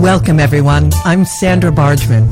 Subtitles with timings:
[0.00, 0.92] Welcome, everyone.
[1.04, 2.24] I'm Sandra Bargman.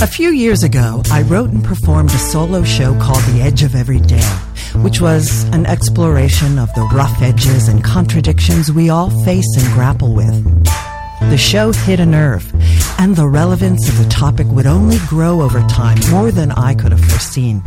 [0.00, 3.74] A few years ago, I wrote and performed a solo show called The Edge of
[3.74, 4.24] Every Day,
[4.76, 10.14] which was an exploration of the rough edges and contradictions we all face and grapple
[10.14, 10.42] with.
[11.28, 12.50] The show hit a nerve,
[12.98, 16.92] and the relevance of the topic would only grow over time more than I could
[16.92, 17.60] have foreseen.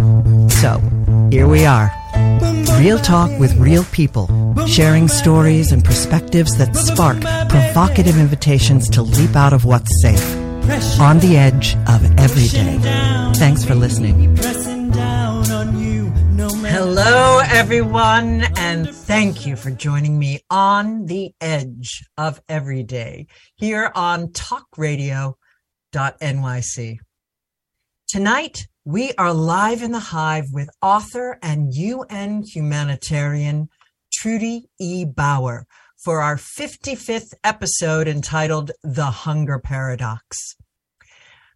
[0.49, 0.81] So,
[1.29, 1.93] here we are.
[2.79, 4.27] Real talk with real people,
[4.65, 7.19] sharing stories and perspectives that spark
[7.49, 10.23] provocative invitations to leap out of what's safe,
[10.99, 12.77] on the edge of every day.
[13.35, 14.37] Thanks for listening.
[16.71, 23.91] Hello, everyone, and thank you for joining me on the edge of every day here
[23.95, 26.97] on talkradio.nyc.
[28.07, 33.69] Tonight, we are live in the hive with author and UN humanitarian
[34.13, 35.05] Trudy E.
[35.05, 35.65] Bower
[36.03, 40.55] for our 55th episode entitled The Hunger Paradox.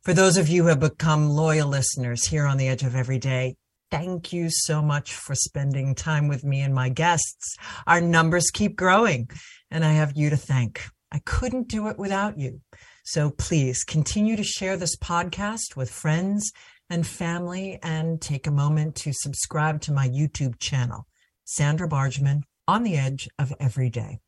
[0.02, 3.20] For those of you who have become loyal listeners here on the edge of every
[3.20, 3.56] day,
[3.90, 7.56] thank you so much for spending time with me and my guests.
[7.88, 9.30] Our numbers keep growing,
[9.72, 10.82] and I have you to thank.
[11.10, 12.60] I couldn't do it without you.
[13.06, 16.52] So please continue to share this podcast with friends
[16.90, 21.08] and family and take a moment to subscribe to my YouTube channel,
[21.46, 24.20] Sandra Bargman, on the edge of every day.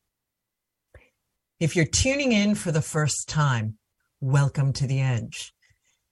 [1.58, 3.78] If you're tuning in for the first time,
[4.20, 5.54] welcome to the edge.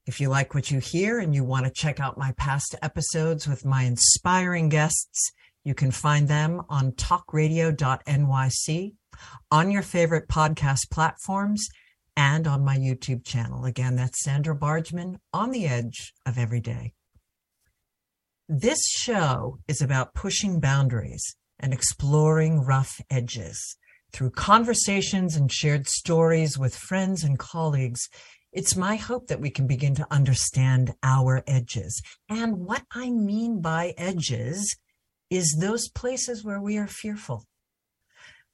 [0.06, 3.46] If you like what you hear and you want to check out my past episodes
[3.46, 5.34] with my inspiring guests,
[5.66, 8.94] you can find them on talkradio.nyc,
[9.52, 11.68] on your favorite podcast platforms,
[12.16, 13.66] and on my YouTube channel.
[13.66, 16.94] Again, that's Sandra Bargman on the edge of every day.
[18.48, 23.76] This show is about pushing boundaries and exploring rough edges.
[24.14, 28.08] Through conversations and shared stories with friends and colleagues,
[28.52, 32.00] it's my hope that we can begin to understand our edges.
[32.30, 34.78] And what I mean by edges
[35.32, 37.46] is those places where we are fearful,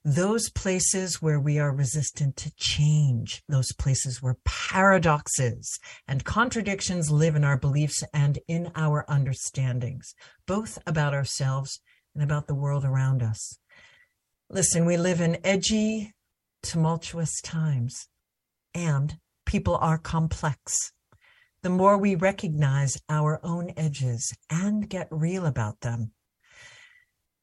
[0.02, 5.78] those places where we are resistant to change, those places where paradoxes
[6.08, 10.14] and contradictions live in our beliefs and in our understandings,
[10.46, 11.80] both about ourselves
[12.14, 13.58] and about the world around us.
[14.52, 16.12] Listen, we live in edgy,
[16.64, 18.08] tumultuous times,
[18.74, 19.16] and
[19.46, 20.90] people are complex.
[21.62, 26.10] The more we recognize our own edges and get real about them,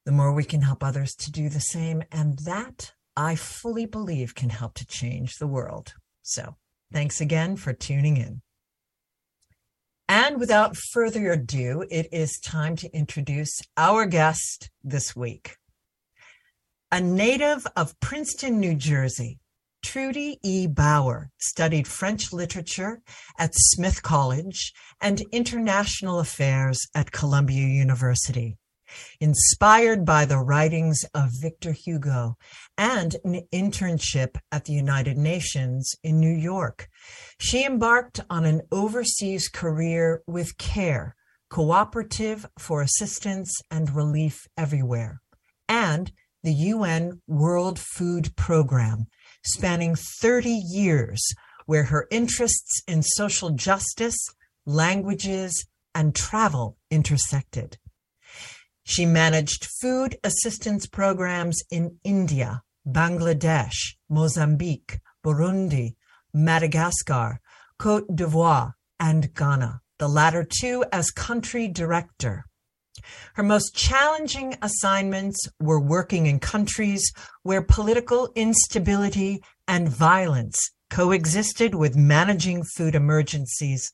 [0.06, 2.04] the more we can help others to do the same.
[2.12, 5.94] And that I fully believe can help to change the world.
[6.24, 6.58] So
[6.92, 8.42] thanks again for tuning in.
[10.10, 15.56] And without further ado, it is time to introduce our guest this week.
[16.90, 19.40] A native of Princeton, New Jersey,
[19.84, 20.68] Trudy E.
[20.68, 23.02] Bower studied French literature
[23.38, 24.72] at Smith College
[25.02, 28.58] and international affairs at Columbia University
[29.20, 32.38] inspired by the writings of Victor Hugo
[32.78, 36.88] and an internship at the United Nations in New York.
[37.38, 41.16] She embarked on an overseas career with CARE,
[41.50, 45.20] Cooperative for Assistance and Relief Everywhere,
[45.68, 49.08] and the UN World Food Program,
[49.44, 51.22] spanning 30 years,
[51.66, 54.18] where her interests in social justice,
[54.66, 57.78] languages, and travel intersected.
[58.84, 65.96] She managed food assistance programs in India, Bangladesh, Mozambique, Burundi,
[66.34, 67.42] Madagascar,
[67.78, 72.46] Cote d'Ivoire, and Ghana, the latter two as country director.
[73.36, 77.12] Her most challenging assignments were working in countries
[77.44, 83.92] where political instability and violence coexisted with managing food emergencies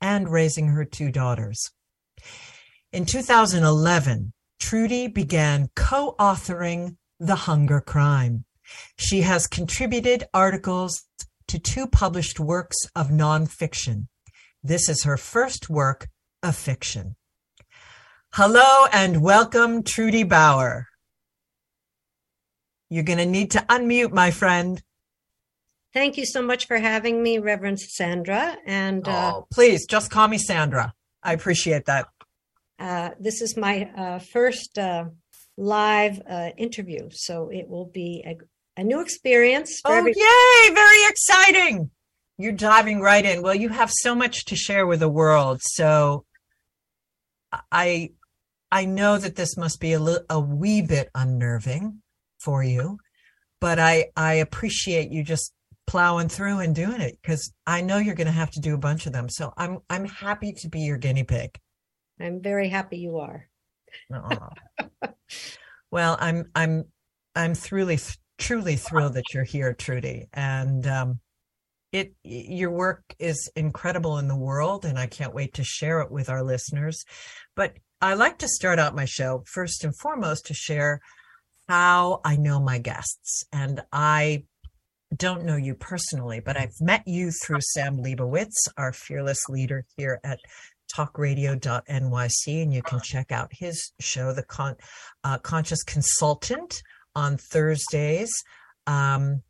[0.00, 1.70] and raising her two daughters.
[2.92, 8.44] In 2011, Trudy began co-authoring The Hunger Crime.
[8.98, 11.04] She has contributed articles
[11.48, 14.08] to two published works of nonfiction.
[14.62, 16.08] This is her first work
[16.42, 17.16] of fiction.
[18.36, 20.88] Hello and welcome, Trudy Bower.
[22.90, 24.82] You're going to need to unmute, my friend.
[25.94, 28.58] Thank you so much for having me, Reverend Sandra.
[28.66, 30.92] And uh, oh, please just call me Sandra.
[31.22, 32.08] I appreciate that.
[32.78, 35.06] Uh, this is my uh, first uh,
[35.56, 38.36] live uh, interview, so it will be a,
[38.78, 39.80] a new experience.
[39.86, 40.74] oh, every- yay!
[40.74, 41.90] Very exciting.
[42.36, 43.40] You're diving right in.
[43.40, 46.26] Well, you have so much to share with the world, so
[47.72, 48.10] I
[48.70, 52.02] I know that this must be a, li- a wee bit unnerving
[52.40, 52.98] for you,
[53.60, 55.52] but I I appreciate you just
[55.86, 58.78] plowing through and doing it because I know you're going to have to do a
[58.78, 59.28] bunch of them.
[59.28, 61.58] So I'm I'm happy to be your guinea pig.
[62.20, 63.48] I'm very happy you are.
[65.90, 66.84] well, I'm I'm
[67.34, 67.98] I'm truly
[68.38, 71.20] truly thrilled that you're here, Trudy, and um,
[71.92, 76.10] it your work is incredible in the world, and I can't wait to share it
[76.10, 77.04] with our listeners.
[77.54, 81.00] But I like to start out my show first and foremost to share
[81.68, 84.44] how I know my guests, and I
[85.16, 90.20] don't know you personally, but I've met you through Sam Leibowitz, our fearless leader here
[90.22, 90.40] at
[90.94, 94.76] talkradio.nyc, and you can check out his show, The Con-
[95.24, 96.82] uh, Conscious Consultant,
[97.14, 98.30] on Thursdays.
[98.86, 99.42] Um,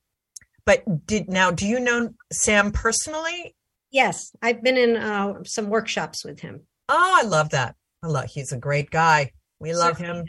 [0.64, 3.56] but did now, do you know Sam personally?
[3.90, 6.62] Yes, I've been in uh, some workshops with him.
[6.88, 7.74] Oh, I love that.
[8.02, 8.26] I love.
[8.26, 9.32] He's a great guy.
[9.58, 10.20] We love Certainly.
[10.20, 10.28] him.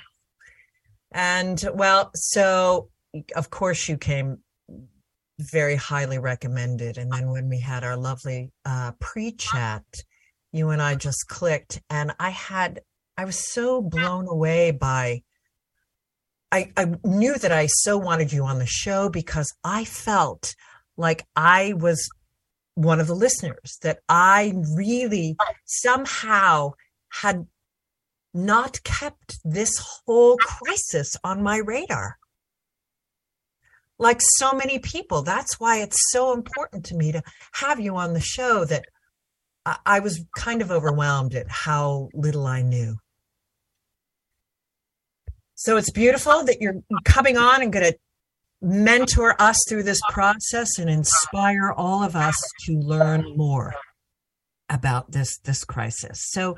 [1.12, 2.90] And well, so
[3.36, 4.40] of course you came
[5.40, 6.98] very highly recommended.
[6.98, 9.84] And then when we had our lovely uh, pre-chat,
[10.52, 12.82] you and I just clicked, and I had
[13.18, 15.24] I was so blown away by.
[16.50, 20.56] I, I knew that I so wanted you on the show because I felt
[20.96, 22.10] like I was
[22.76, 25.36] one of the listeners, that I really
[25.66, 26.72] somehow
[27.10, 27.48] had
[28.38, 29.72] not kept this
[30.06, 32.18] whole crisis on my radar
[34.00, 35.24] like so many people.
[35.24, 37.24] That's why it's so important to me to
[37.54, 38.86] have you on the show that
[39.86, 42.96] I, was kind of overwhelmed at how little I knew.
[45.56, 47.98] So it's beautiful that you're coming on and going to
[48.62, 52.36] mentor us through this process and inspire all of us
[52.66, 53.74] to learn more
[54.70, 56.20] about this this crisis.
[56.32, 56.56] So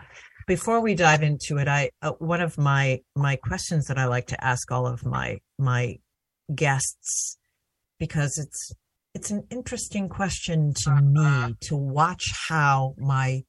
[0.50, 4.25] before we dive into it, I uh, one of my my questions that I like
[4.28, 6.00] to ask all of my my
[6.56, 7.38] guests
[8.00, 8.72] because it's
[9.13, 13.44] it's an interesting question to me to watch how my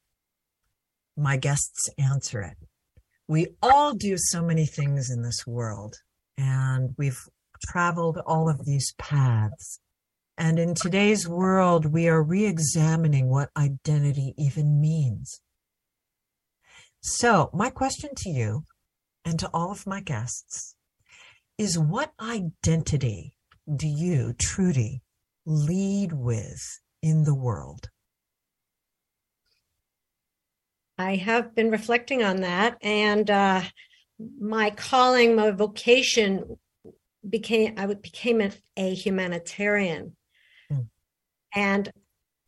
[1.16, 2.58] my guests answer it.
[3.26, 5.94] We all do so many things in this world
[6.36, 7.22] and we've
[7.66, 9.80] traveled all of these paths.
[10.36, 15.40] And in today's world, we are re examining what identity even means.
[17.02, 18.64] So, my question to you
[19.24, 20.74] and to all of my guests
[21.56, 23.34] is what identity
[23.74, 25.02] do you, Trudy,
[25.46, 27.88] lead with in the world?
[30.98, 33.62] I have been reflecting on that, and uh,
[34.38, 36.58] my calling, my vocation
[37.26, 40.16] became I became a, a humanitarian,
[40.70, 40.86] mm.
[41.54, 41.90] and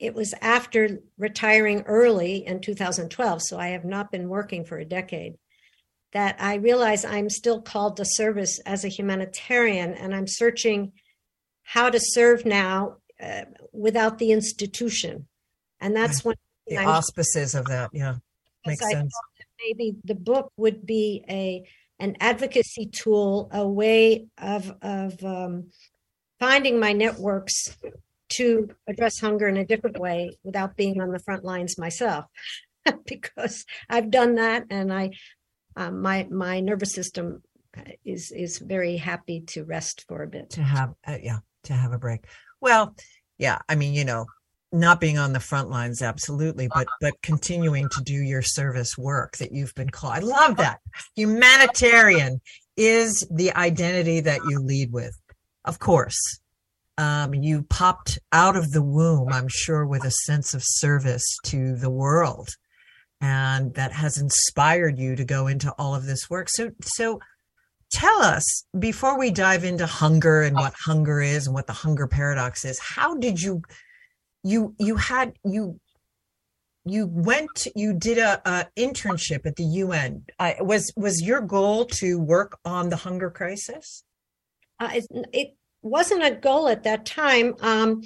[0.02, 3.40] it was after retiring early in 2012.
[3.40, 5.38] So I have not been working for a decade
[6.12, 10.93] that I realize I'm still called to service as a humanitarian and I'm searching
[11.62, 15.28] how to serve now uh, without the institution.
[15.81, 16.34] And that's when
[16.66, 18.16] the I'm, auspices of that, yeah,
[18.66, 19.14] makes sense.
[19.60, 21.64] Maybe the book would be a
[22.00, 25.70] an advocacy tool, a way of of um,
[26.40, 27.76] finding my networks
[28.37, 32.26] to address hunger in a different way without being on the front lines myself,
[33.06, 35.11] because I've done that, and I
[35.76, 37.43] um, my my nervous system
[38.05, 40.50] is is very happy to rest for a bit.
[40.50, 42.25] To have uh, yeah, to have a break.
[42.61, 42.94] Well,
[43.38, 44.27] yeah, I mean, you know,
[44.72, 49.36] not being on the front lines absolutely, but but continuing to do your service work
[49.39, 50.15] that you've been called.
[50.15, 50.81] I love that.
[51.17, 52.41] Humanitarian
[52.77, 55.17] is the identity that you lead with.
[55.65, 56.41] Of course.
[57.03, 61.75] Um, you popped out of the womb, I'm sure, with a sense of service to
[61.75, 62.51] the world
[63.21, 66.49] and that has inspired you to go into all of this work.
[66.49, 67.19] So, so
[67.91, 72.06] tell us before we dive into hunger and what hunger is and what the hunger
[72.06, 72.79] paradox is.
[72.79, 73.63] How did you,
[74.44, 75.81] you, you had you,
[76.85, 80.25] you went, you did a, a internship at the UN.
[80.39, 84.05] Uh, was was your goal to work on the hunger crisis?
[84.79, 87.55] Uh, it, it wasn't a goal at that time.
[87.60, 88.03] Um,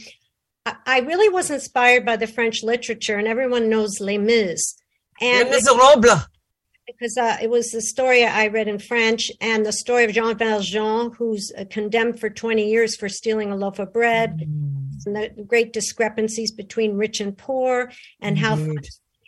[0.84, 4.76] I really was inspired by the French literature, and everyone knows Les Mis.
[5.20, 6.26] And Les Miserables.
[6.86, 10.36] Because uh, it was the story I read in French and the story of Jean
[10.36, 15.06] Valjean, who's uh, condemned for 20 years for stealing a loaf of bread, mm.
[15.06, 17.90] and the great discrepancies between rich and poor,
[18.20, 18.56] and how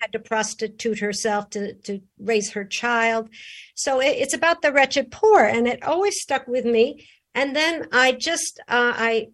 [0.00, 3.28] had to prostitute herself to, to raise her child.
[3.74, 7.08] So it, it's about the wretched poor, and it always stuck with me.
[7.38, 9.28] And then I just uh, I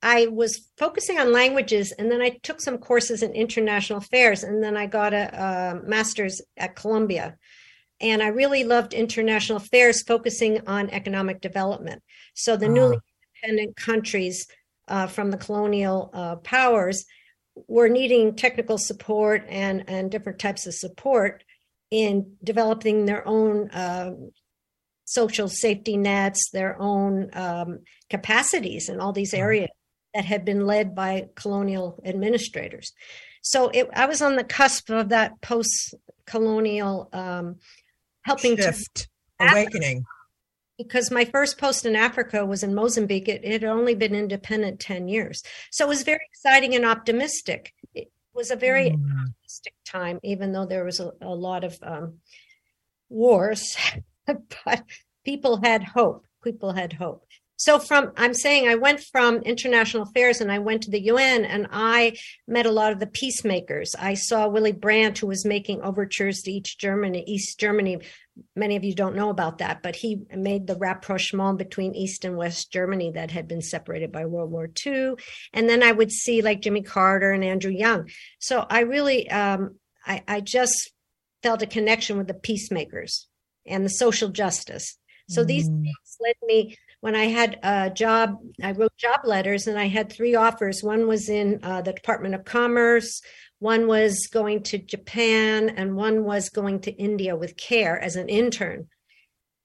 [0.00, 4.62] I was focusing on languages, and then I took some courses in international affairs, and
[4.62, 7.36] then I got a, a master's at Columbia.
[8.00, 12.00] And I really loved international affairs, focusing on economic development.
[12.34, 12.74] So the uh-huh.
[12.74, 12.98] newly
[13.42, 14.46] independent countries
[14.86, 17.06] uh, from the colonial uh, powers
[17.66, 21.42] were needing technical support and, and different types of support
[21.90, 24.12] in developing their own uh,
[25.06, 27.78] social safety nets, their own um,
[28.10, 29.70] capacities in all these areas
[30.14, 32.92] that had been led by colonial administrators.
[33.40, 37.56] So it, I was on the cusp of that post-colonial um,
[38.22, 39.08] helping Shift,
[39.40, 40.04] to awakening.
[40.76, 43.28] because my first post in Africa was in Mozambique.
[43.28, 45.42] It, it had only been independent 10 years.
[45.70, 47.72] So it was very exciting and optimistic.
[47.94, 49.04] It was a very Mm.
[49.28, 52.18] optimistic time, even though there was a, a lot of um,
[53.08, 53.76] wars,
[54.64, 54.84] but
[55.24, 56.26] people had hope.
[56.42, 57.24] People had hope.
[57.58, 61.44] So from I'm saying I went from international affairs and I went to the UN
[61.46, 62.16] and I
[62.46, 63.94] met a lot of the peacemakers.
[63.98, 68.00] I saw Willy Brandt who was making overtures to each Germany, East Germany.
[68.54, 72.36] Many of you don't know about that, but he made the rapprochement between East and
[72.36, 75.14] West Germany that had been separated by World War II.
[75.54, 78.10] And then I would see like Jimmy Carter and Andrew Young.
[78.38, 80.92] So I really um, I, I just
[81.42, 83.28] felt a connection with the peacemakers
[83.68, 84.96] and the social justice.
[85.28, 85.82] So these Mm.
[85.82, 90.10] things led me when I had a job, I wrote job letters and I had
[90.12, 90.82] three offers.
[90.82, 93.20] One was in uh, the Department of Commerce,
[93.58, 98.28] one was going to Japan, and one was going to India with CARE as an
[98.28, 98.88] intern.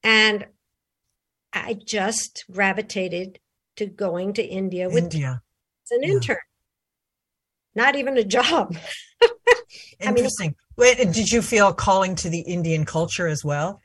[0.03, 0.48] And
[1.53, 3.39] I just gravitated
[3.75, 5.41] to going to India with India.
[5.86, 6.10] as an Yeah.
[6.13, 6.38] intern.
[7.75, 8.75] Not even a job.
[9.22, 9.27] I
[10.08, 10.55] mean- Interesting.
[10.77, 13.79] Wait, did you feel calling to the Indian culture as well?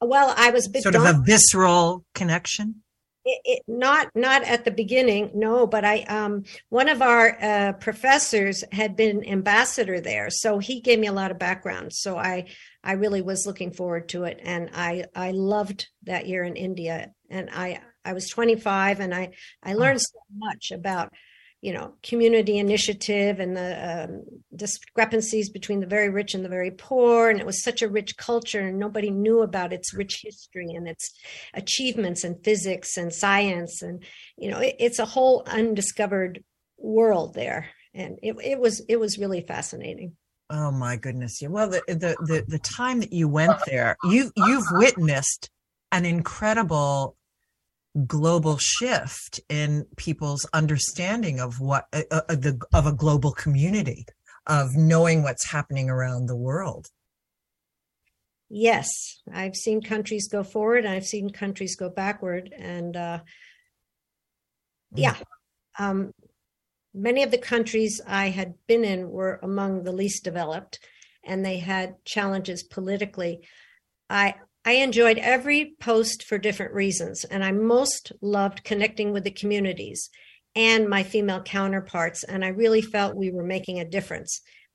[0.00, 2.82] Well, I was a Sort of a visceral connection?
[3.24, 7.72] it, it, not not at the beginning no but i um one of our uh,
[7.74, 12.46] professors had been ambassador there so he gave me a lot of background so i
[12.82, 17.10] i really was looking forward to it and i i loved that year in india
[17.28, 19.30] and i i was 25 and i
[19.62, 21.12] i learned so much about
[21.60, 24.22] you know community initiative and the um,
[24.54, 28.16] discrepancies between the very rich and the very poor and it was such a rich
[28.16, 31.12] culture and nobody knew about its rich history and its
[31.54, 34.02] achievements in physics and science and
[34.36, 36.42] you know it, it's a whole undiscovered
[36.78, 40.16] world there and it, it was it was really fascinating
[40.52, 41.40] Oh my goodness.
[41.40, 41.46] Yeah.
[41.46, 45.48] Well, the, the the the time that you went there, you you've witnessed
[45.92, 47.16] an incredible
[48.06, 54.06] global shift in people's understanding of what uh, uh, the of a global community
[54.46, 56.86] of knowing what's happening around the world.
[58.48, 58.88] yes
[59.32, 63.20] i've seen countries go forward i've seen countries go backward and uh
[64.94, 65.16] yeah
[65.78, 66.12] um
[66.92, 70.80] many of the countries i had been in were among the least developed
[71.24, 73.40] and they had challenges politically
[74.08, 74.34] i
[74.70, 80.00] i enjoyed every post for different reasons and i most loved connecting with the communities
[80.54, 84.32] and my female counterparts and i really felt we were making a difference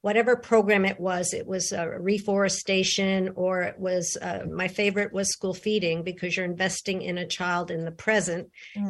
[0.07, 5.29] whatever program it was it was uh, reforestation or it was uh, my favorite was
[5.31, 8.43] school feeding because you're investing in a child in the present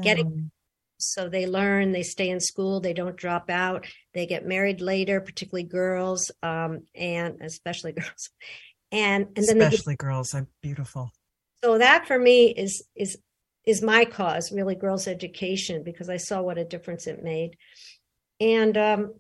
[0.07, 0.49] Getting- Mm.
[1.13, 3.81] so they learn they stay in school they don't drop out
[4.15, 6.21] they get married later particularly girls
[6.51, 8.23] um, and especially girls
[8.95, 11.11] and and then they get, especially girls are beautiful.
[11.63, 13.17] so that for me is is
[13.65, 17.57] is my cause really girls education because i saw what a difference it made.
[18.39, 19.13] And um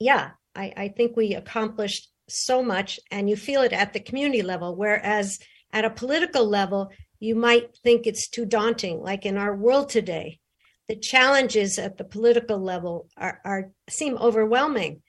[0.00, 4.42] yeah i i think we accomplished so much and you feel it at the community
[4.42, 5.38] level whereas
[5.72, 6.90] at a political level
[7.20, 9.00] you might think it's too daunting.
[9.00, 10.40] Like in our world today
[10.88, 15.02] the challenges at the political level are, are seem overwhelming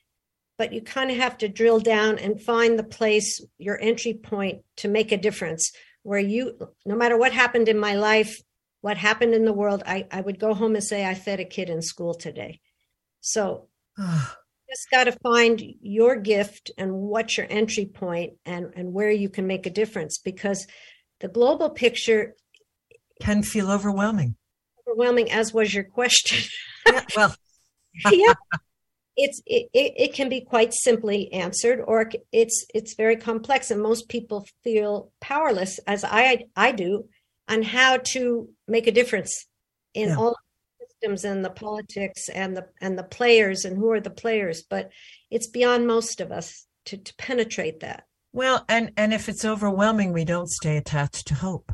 [0.58, 4.62] but you kind of have to drill down and find the place your entry point
[4.78, 5.72] to make a difference
[6.04, 8.42] where you no matter what happened in my life
[8.82, 11.46] what happened in the world i, I would go home and say i fed a
[11.46, 12.60] kid in school today.
[13.22, 19.12] So just got to find your gift and what's your entry point and and where
[19.12, 20.68] you can make a difference because
[21.22, 22.36] the global picture
[23.22, 24.36] Can feel overwhelming.
[24.88, 26.48] overwhelming as was your question.
[26.86, 27.36] Yeah, well,
[28.12, 28.34] yeah
[29.18, 34.10] it's it, it, can be quite simply answered or it's it's very complex and most
[34.10, 37.08] people feel powerless as i i do
[37.48, 39.46] on how to make a difference
[39.94, 40.18] in Yeah.
[40.18, 40.32] all
[40.80, 44.64] the systems and the politics and the and the players and who are the players
[44.70, 44.90] but
[45.32, 48.04] it's beyond most of us to to penetrate that
[48.34, 51.72] Well, and and if it's overwhelming, we don't stay attached to hope.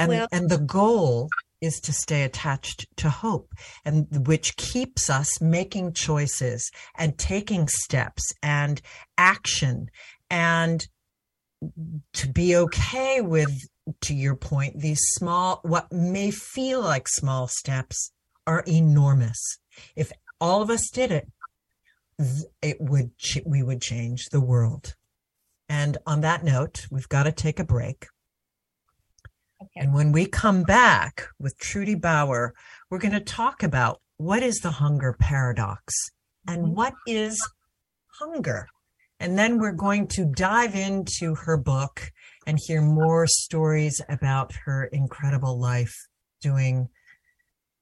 [0.00, 1.28] And Well- and the goal
[1.60, 3.52] is to stay attached to hope
[3.84, 8.80] and which keeps us making choices and taking steps and
[9.16, 9.88] action
[10.30, 10.86] and
[12.12, 13.50] to be okay with
[14.00, 18.12] to your point these small what may feel like small steps
[18.46, 19.58] are enormous.
[19.96, 21.28] If all of us did it,
[22.62, 23.10] it would
[23.44, 24.94] we would change the world.
[25.68, 28.06] And on that note, we've got to take a break.
[29.60, 29.80] Okay.
[29.80, 32.54] And when we come back with Trudy Bower,
[32.90, 35.94] we're going to talk about what is the hunger paradox
[36.46, 36.74] and mm-hmm.
[36.74, 37.40] what is
[38.20, 38.68] hunger.
[39.20, 42.12] And then we're going to dive into her book
[42.46, 45.94] and hear more stories about her incredible life
[46.40, 46.88] doing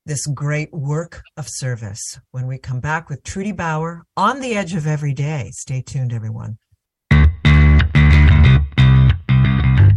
[0.07, 4.75] this great work of service when we come back with Trudy Bower on the edge
[4.75, 5.51] of every day.
[5.53, 6.59] Stay tuned, everyone.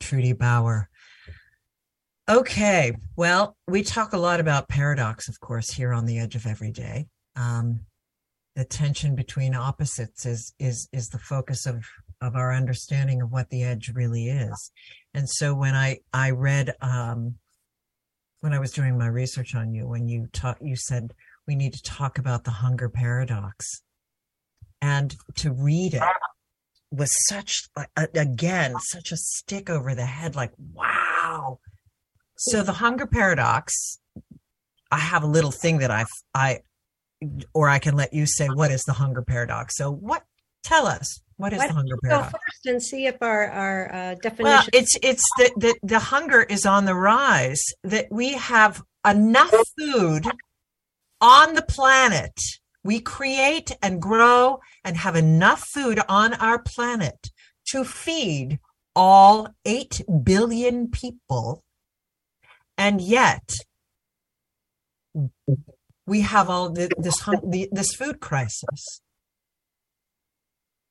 [0.00, 0.88] Trudy Bower.
[2.28, 6.46] Okay, well, we talk a lot about paradox, of course, here on the edge of
[6.46, 7.06] every day.
[7.36, 7.80] Um,
[8.54, 11.84] the tension between opposites is is is the focus of
[12.20, 14.72] of our understanding of what the edge really is.
[15.14, 17.36] And so when I I read um,
[18.40, 21.14] when I was doing my research on you, when you taught, you said
[21.46, 23.82] we need to talk about the hunger paradox,
[24.82, 26.02] and to read it
[26.90, 27.68] was such
[28.14, 31.58] again such a stick over the head like wow.
[32.36, 33.98] So the hunger paradox
[34.90, 36.60] i have a little thing that i've i
[37.52, 39.76] or i can let you say what is the hunger paradox?
[39.76, 40.24] So what
[40.62, 43.94] tell us what is Why the hunger paradox go first and see if our our
[43.94, 48.34] uh, definition well it's it's that the, the hunger is on the rise that we
[48.34, 50.26] have enough food
[51.20, 52.32] on the planet
[52.88, 57.30] we create and grow and have enough food on our planet
[57.66, 58.58] to feed
[58.96, 61.62] all 8 billion people.
[62.78, 63.46] And yet,
[66.06, 69.02] we have all this, this food crisis.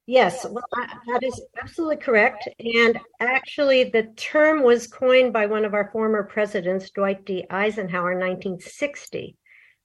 [0.05, 0.69] Yes, well,
[1.07, 2.47] that is absolutely correct.
[2.59, 7.43] And actually, the term was coined by one of our former presidents, Dwight D.
[7.49, 9.35] Eisenhower, in 1960.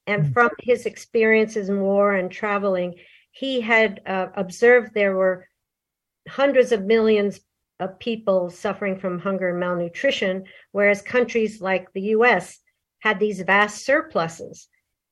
[0.06, 0.32] And mm.
[0.32, 2.94] from his experiences in war and traveling,
[3.30, 5.48] he had uh, observed there were
[6.28, 7.40] hundreds of millions
[7.80, 12.58] of people suffering from hunger and malnutrition, whereas countries like the US
[13.00, 14.68] had these vast surpluses.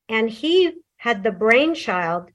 [0.09, 2.31] And he had the brainchild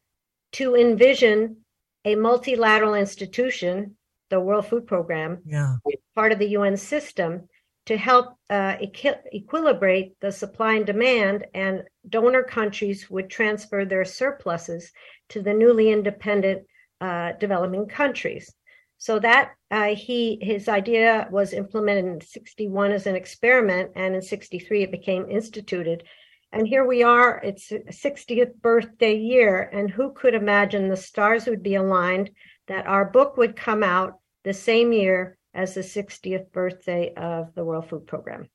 [0.53, 1.57] to envision
[2.03, 3.97] a multilateral institution,
[4.29, 5.75] the World Food Program, yeah.
[6.15, 7.47] part of the UN system,
[7.85, 14.05] to help uh, equi- equilibrate the supply and demand, and donor countries would transfer their
[14.05, 14.91] surpluses
[15.29, 16.63] to the newly independent
[17.01, 18.53] uh, developing countries.
[18.97, 24.21] So that uh, he his idea was implemented in 61 as an experiment, and in
[24.21, 26.03] 63 it became instituted
[26.51, 29.69] And here we are, it's 60th birthday year.
[29.73, 32.29] And who could imagine the stars would be aligned
[32.67, 37.63] that our book would come out the same year as the 60th birthday of the
[37.63, 38.49] World Food Program.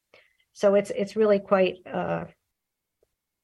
[0.53, 2.25] So it's it's really quite uh,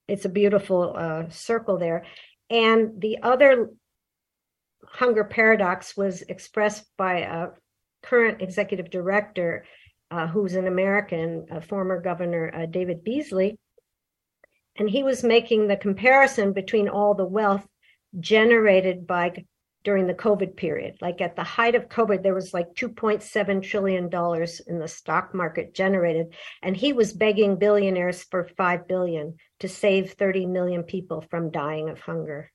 [0.07, 2.05] it's a beautiful uh, circle there.
[2.51, 3.71] And the other
[4.85, 7.49] hunger paradox was expressed by a
[8.03, 9.64] current executive director
[10.11, 13.59] uh, who's an American, former governor, uh, David Beasley.
[14.77, 17.66] And he was making the comparison between all the wealth
[18.21, 19.45] generated by
[19.87, 20.99] during the COVID period.
[21.01, 24.05] Like at the height of COVID, there was like $2.7 trillion
[24.66, 26.35] in the stock market generated.
[26.61, 31.88] And he was begging billionaires for 5 billion to save 30 million people from dying
[31.88, 32.51] of hunger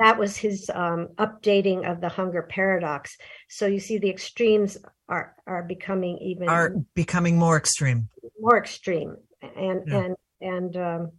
[0.00, 3.16] that was his um, updating of the hunger paradox.
[3.48, 4.76] So you see, the extremes
[5.08, 8.08] are are becoming even are becoming more extreme,
[8.40, 10.04] more extreme, and yeah.
[10.04, 11.12] and and um,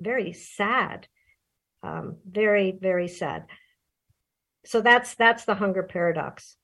[0.00, 1.08] very sad,
[1.82, 3.46] um, very very sad.
[4.64, 6.56] So that's that's the hunger paradox.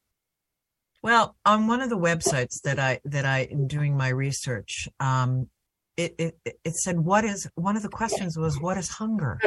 [1.03, 5.49] Well, on one of the websites that I that I am doing my research, um,
[5.97, 9.39] it, it it said what is one of the questions was what is hunger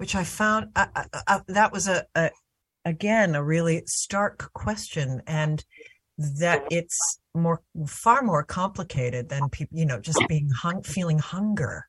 [0.00, 2.30] which I found uh, uh, uh, that was a, a,
[2.86, 5.62] again a really stark question, and
[6.16, 6.98] that it's
[7.34, 11.86] more far more complicated than people, you know, just being hung, feeling hunger.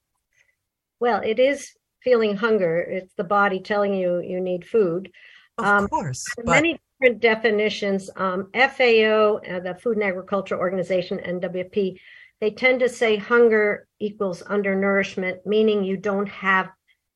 [1.00, 1.72] Well, it is
[2.04, 2.82] feeling hunger.
[2.82, 5.10] It's the body telling you you need food.
[5.58, 6.48] Of um, course, but...
[6.48, 8.10] many different definitions.
[8.16, 12.00] Um, FAO, uh, the Food and Agriculture Organization, and WFP,
[12.40, 16.70] they tend to say hunger equals undernourishment, meaning you don't have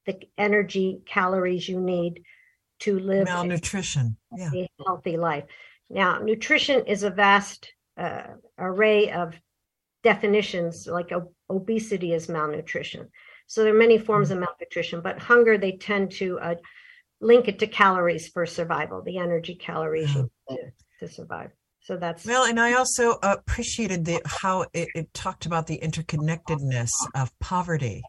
[0.06, 2.22] the energy calories you need
[2.80, 4.66] to live malnutrition a yeah.
[4.86, 5.46] healthy life
[5.90, 8.24] now nutrition is a vast uh,
[8.60, 9.40] array of
[10.04, 11.12] definitions like
[11.50, 13.10] obesity is malnutrition
[13.48, 14.44] so there are many forms mm-hmm.
[14.44, 16.56] of malnutrition but hunger they tend to uh,
[17.22, 20.24] link it to calories for survival the energy calories yeah.
[20.50, 20.58] to,
[21.00, 21.52] to survive.
[21.82, 26.90] So that's well and i also appreciated the how it, it talked about the interconnectedness
[27.14, 28.02] of poverty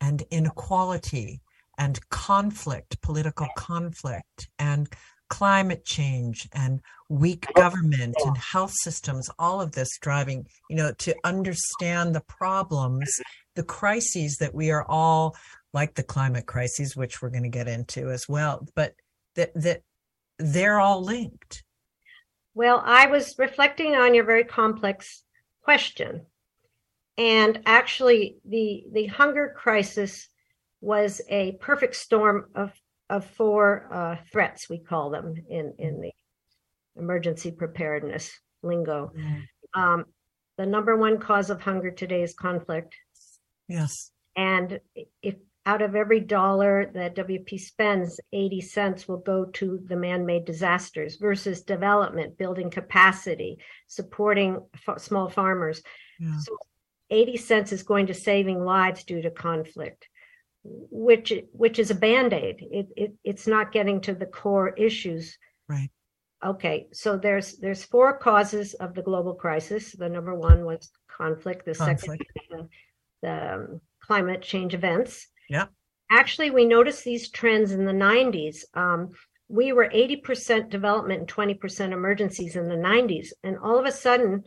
[0.00, 1.40] and inequality
[1.80, 4.88] and conflict, political conflict, and
[5.30, 11.14] climate change and weak government and health systems, all of this driving, you know, to
[11.24, 13.08] understand the problems,
[13.54, 15.34] the crises that we are all
[15.72, 18.94] like the climate crises, which we're going to get into as well, but
[19.36, 19.82] that that
[20.38, 21.62] they're all linked.
[22.54, 25.22] Well, I was reflecting on your very complex
[25.62, 26.26] question
[27.20, 30.26] and actually, the the hunger crisis
[30.80, 32.72] was a perfect storm of
[33.10, 34.70] of four uh, threats.
[34.70, 36.12] We call them in in the
[36.96, 39.12] emergency preparedness lingo.
[39.14, 39.42] Mm.
[39.74, 40.04] Um,
[40.56, 42.96] the number one cause of hunger today is conflict.
[43.68, 44.12] Yes.
[44.34, 44.80] And
[45.22, 45.34] if
[45.66, 50.44] out of every dollar that WP spends, 80 cents will go to the man made
[50.44, 55.82] disasters versus development, building capacity, supporting f- small farmers.
[56.18, 56.38] Yeah.
[56.38, 56.56] So
[57.10, 60.08] 80 cents is going to saving lives due to conflict
[60.62, 65.90] which which is a band-aid it, it it's not getting to the core issues right
[66.44, 71.64] okay so there's there's four causes of the global crisis the number one was conflict
[71.64, 72.24] the conflict.
[72.34, 72.68] second
[73.22, 75.66] the, the um, climate change events yeah.
[76.10, 79.10] Actually we noticed these trends in the 90s um,
[79.48, 84.44] we were 80% development and 20% emergencies in the 90s and all of a sudden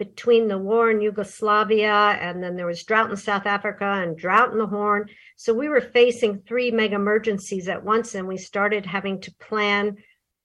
[0.00, 4.50] between the war in Yugoslavia and then there was drought in South Africa and drought
[4.50, 5.06] in the Horn.
[5.36, 9.96] So we were facing three mega emergencies at once, and we started having to plan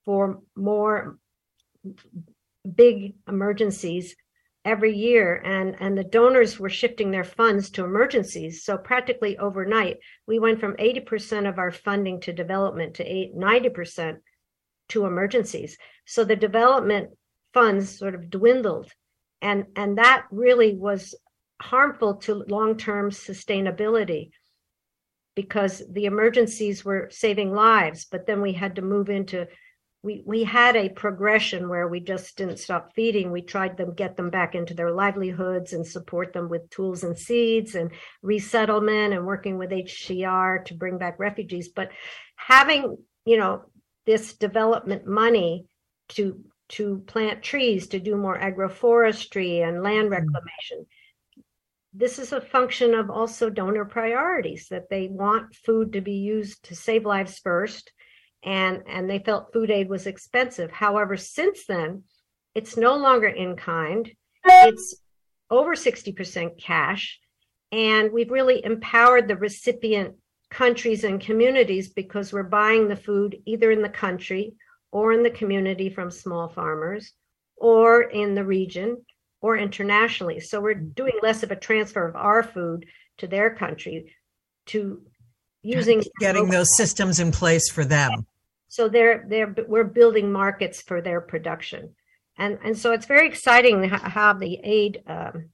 [0.03, 1.17] for more
[2.75, 4.17] big emergencies
[4.65, 8.63] every year and and the donors were shifting their funds to emergencies.
[8.63, 14.17] So practically overnight we went from 80% of our funding to development to 8 90%
[14.89, 15.77] to emergencies.
[16.05, 17.11] So the development
[17.53, 18.91] funds sort of dwindled
[19.41, 21.15] and and that really was
[21.61, 24.31] harmful to long-term sustainability
[25.35, 29.47] because the emergencies were saving lives but then we had to move into
[30.05, 34.15] we we had a progression where we just didn't stop feeding we tried to get
[34.15, 37.91] them back into their livelihoods and support them with tools and seeds and
[38.21, 41.89] resettlement and working with HCR to bring back refugees but
[42.35, 43.63] having you know
[44.05, 45.65] this development money
[46.09, 50.23] to to plant trees, to do more agroforestry and land mm-hmm.
[50.23, 50.85] reclamation.
[51.93, 56.63] This is a function of also donor priorities that they want food to be used
[56.65, 57.91] to save lives first,
[58.45, 60.71] and, and they felt food aid was expensive.
[60.71, 62.03] However, since then,
[62.53, 64.09] it's no longer in kind,
[64.45, 64.95] it's
[65.49, 67.19] over 60% cash.
[67.71, 70.15] And we've really empowered the recipient
[70.51, 74.53] countries and communities because we're buying the food either in the country
[74.91, 77.11] or in the community from small farmers
[77.57, 79.03] or in the region
[79.41, 80.39] or internationally.
[80.39, 80.89] So we're mm-hmm.
[80.89, 82.85] doing less of a transfer of our food
[83.17, 84.13] to their country
[84.67, 85.01] to
[85.63, 88.25] using getting those systems in place for them.
[88.67, 91.95] So they're they're we're building markets for their production,
[92.37, 95.49] and and so it's very exciting how the aid um,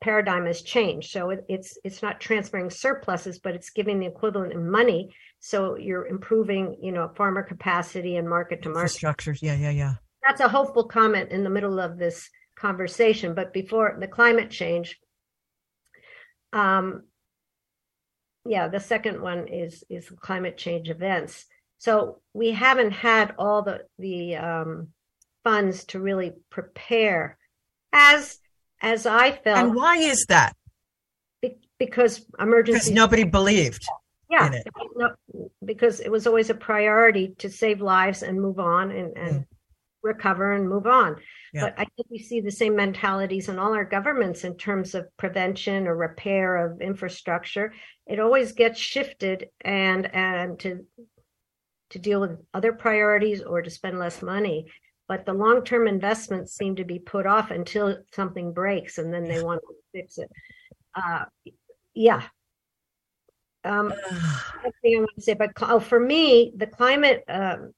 [0.00, 1.10] paradigm has changed.
[1.10, 5.14] So it, it's it's not transferring surpluses, but it's giving the equivalent in money.
[5.40, 9.42] So you're improving, you know, farmer capacity and market to market structures.
[9.42, 9.94] Yeah, yeah, yeah.
[10.26, 13.34] That's a hopeful comment in the middle of this conversation.
[13.34, 14.98] But before the climate change,
[16.52, 17.04] um,
[18.44, 21.46] yeah, the second one is is climate change events.
[21.78, 24.88] So we haven't had all the the um,
[25.44, 27.38] funds to really prepare
[27.92, 28.38] as
[28.80, 29.58] as I felt.
[29.58, 30.54] And why is that?
[31.40, 32.78] Be- because emergency.
[32.78, 33.84] Because nobody believed.
[34.28, 34.66] Yeah, it.
[34.96, 35.14] No,
[35.64, 39.46] because it was always a priority to save lives and move on and, and mm.
[40.02, 41.16] recover and move on.
[41.54, 41.66] Yeah.
[41.66, 45.06] But I think we see the same mentalities in all our governments in terms of
[45.16, 47.72] prevention or repair of infrastructure.
[48.06, 50.84] It always gets shifted and and to
[51.90, 54.66] to deal with other priorities or to spend less money.
[55.08, 59.42] But the long-term investments seem to be put off until something breaks and then they
[59.42, 60.30] want to fix it.
[60.94, 61.24] Uh,
[61.94, 62.22] yeah.
[63.64, 63.92] Um
[64.82, 67.72] thing i want to say but oh, for me the climate um,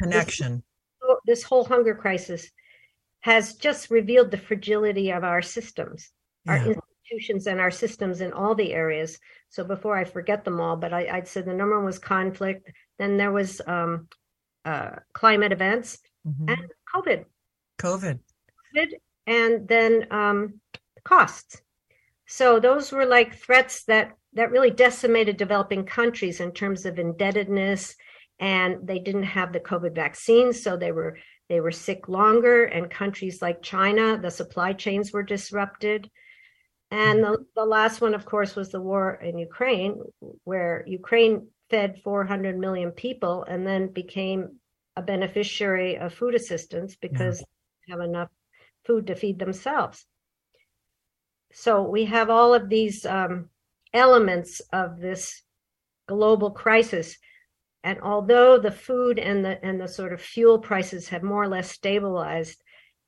[0.00, 0.62] connection.
[1.00, 2.48] this, this whole hunger crisis
[3.20, 6.10] has just revealed the fragility of our systems.
[6.44, 6.74] Yeah.
[7.10, 10.92] Institutions and our systems in all the areas so before i forget them all but
[10.92, 14.08] I, would say the number one was conflict then there was um,
[14.64, 16.48] uh, climate events mm-hmm.
[16.48, 17.24] and COVID.
[17.80, 18.18] COVID.
[18.76, 18.88] COVID
[19.26, 20.60] and then um,
[21.04, 21.60] costs.
[22.26, 27.94] So those were like threats that that really decimated developing countries in terms of indebtedness,
[28.40, 32.64] and they didn't have the COVID vaccines, so they were they were sick longer.
[32.64, 36.10] And countries like China, the supply chains were disrupted.
[36.94, 40.00] And the, the last one, of course, was the war in Ukraine,
[40.44, 44.60] where Ukraine fed 400 million people and then became
[44.94, 47.46] a beneficiary of food assistance because yeah.
[47.88, 48.28] they have enough
[48.84, 50.06] food to feed themselves.
[51.52, 53.48] So we have all of these um,
[53.92, 55.42] elements of this
[56.06, 57.16] global crisis.
[57.82, 61.48] And although the food and the and the sort of fuel prices have more or
[61.48, 62.62] less stabilized,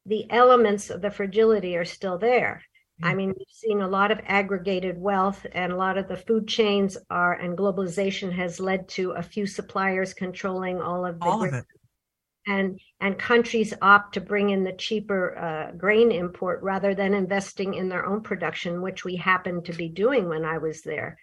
[0.07, 2.63] the elements of the fragility are still there.
[3.03, 6.49] I mean, we've seen a lot of aggregated wealth, and a lot of the food
[6.49, 11.45] chains are, and globalization has led to a few suppliers controlling all of the all
[11.45, 11.65] of it.
[12.47, 17.75] And and countries opt to bring in the cheaper uh, grain import rather than investing
[17.75, 21.19] in their own production, which we happened to be doing when I was there.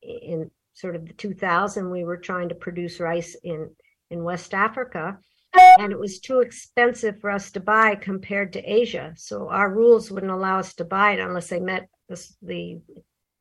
[0.00, 3.70] In sort of the 2000, we were trying to produce rice in
[4.10, 5.18] in West Africa,
[5.54, 9.12] and it was too expensive for us to buy compared to Asia.
[9.16, 12.80] So our rules wouldn't allow us to buy it unless they met this, the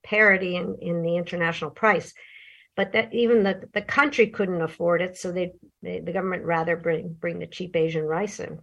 [0.04, 2.14] parity in, in the international price.
[2.76, 6.78] But that even the, the country couldn't afford it, so they, they the government rather
[6.78, 8.60] bring bring the cheap Asian rice in.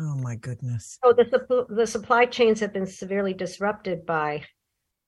[0.00, 0.98] Oh my goodness!
[1.04, 4.44] So the the supply chains have been severely disrupted by,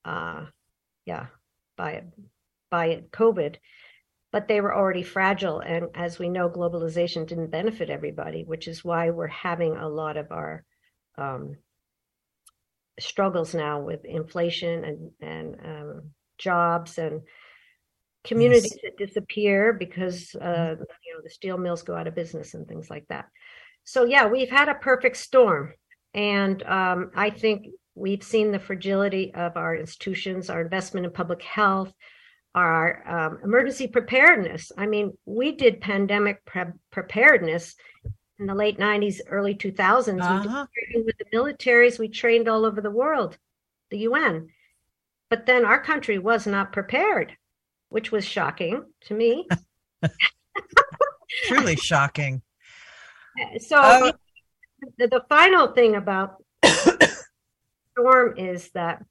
[0.04, 0.44] uh,
[1.06, 1.28] yeah,
[1.78, 2.02] by
[2.70, 3.56] by COVID
[4.32, 5.60] but they were already fragile.
[5.60, 10.16] And as we know, globalization didn't benefit everybody, which is why we're having a lot
[10.16, 10.64] of our
[11.16, 11.56] um,
[13.00, 17.22] struggles now with inflation and and um, jobs and
[18.24, 18.92] communities yes.
[18.98, 20.82] that disappear because uh, mm-hmm.
[21.04, 23.26] you know the steel mills go out of business and things like that.
[23.84, 25.72] So yeah, we've had a perfect storm,
[26.12, 31.42] and um, I think we've seen the fragility of our institutions, our investment in public
[31.42, 31.92] health,
[32.64, 34.72] our um, emergency preparedness.
[34.76, 37.76] I mean, we did pandemic pre- preparedness
[38.38, 40.20] in the late 90s, early 2000s.
[40.20, 40.66] Uh-huh.
[40.94, 43.38] We with the militaries, we trained all over the world,
[43.90, 44.48] the UN.
[45.30, 47.36] But then our country was not prepared,
[47.88, 49.46] which was shocking to me.
[51.46, 52.42] Truly shocking.
[53.60, 54.12] So uh,
[54.98, 56.42] the, the final thing about
[57.92, 59.04] storm is that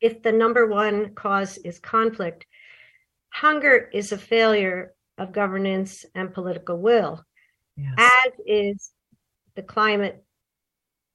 [0.00, 2.46] if the number one cause is conflict,
[3.30, 7.24] hunger is a failure of governance and political will,
[7.76, 7.94] yes.
[7.98, 8.90] as is
[9.54, 10.24] the climate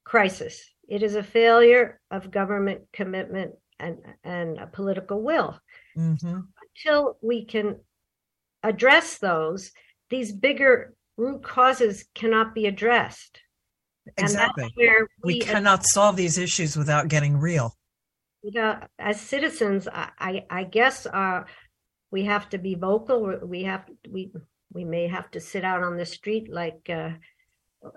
[0.04, 0.69] crisis.
[0.88, 5.60] It is a failure of government commitment and, and a political will.
[5.98, 6.41] Mm-hmm.
[6.86, 7.78] Until we can
[8.62, 9.71] address those,
[10.10, 13.39] these bigger root causes cannot be addressed.
[14.17, 14.71] Exactly.
[14.76, 17.76] where we, we cannot solve these issues without getting real
[18.45, 21.45] You know, as citizens, I, I, I guess uh,
[22.12, 23.39] we have to be vocal.
[23.43, 24.31] We have we
[24.71, 27.10] we may have to sit out on the street like uh,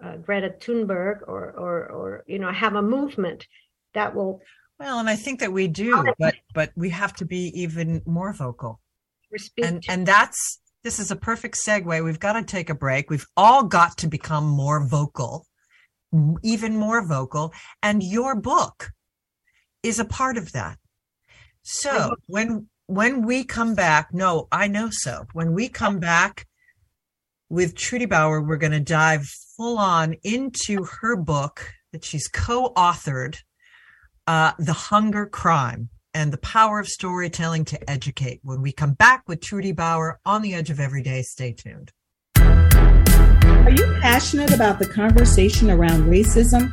[0.03, 3.47] uh, Greta Thunberg, or or or you know, have a movement
[3.93, 4.41] that will.
[4.81, 8.33] Well, and I think that we do, but but we have to be even more
[8.33, 8.81] vocal.
[9.63, 12.03] And and that's this is a perfect segue.
[12.03, 13.11] We've got to take a break.
[13.11, 15.47] We've all got to become more vocal,
[16.43, 17.53] even more vocal.
[17.83, 18.93] And your book
[19.89, 20.79] is a part of that.
[21.63, 25.27] So when when we come back, no, I know so.
[25.33, 26.47] When we come back
[27.51, 33.39] with Trudy Bower, we're going to dive full on into her book that she's co-authored,
[34.27, 38.41] uh, "The Hunger Crime." and the power of storytelling to educate.
[38.43, 41.93] When we come back with Trudy Bower on the edge of everyday, stay tuned.
[42.39, 46.73] Are you passionate about the conversation around racism?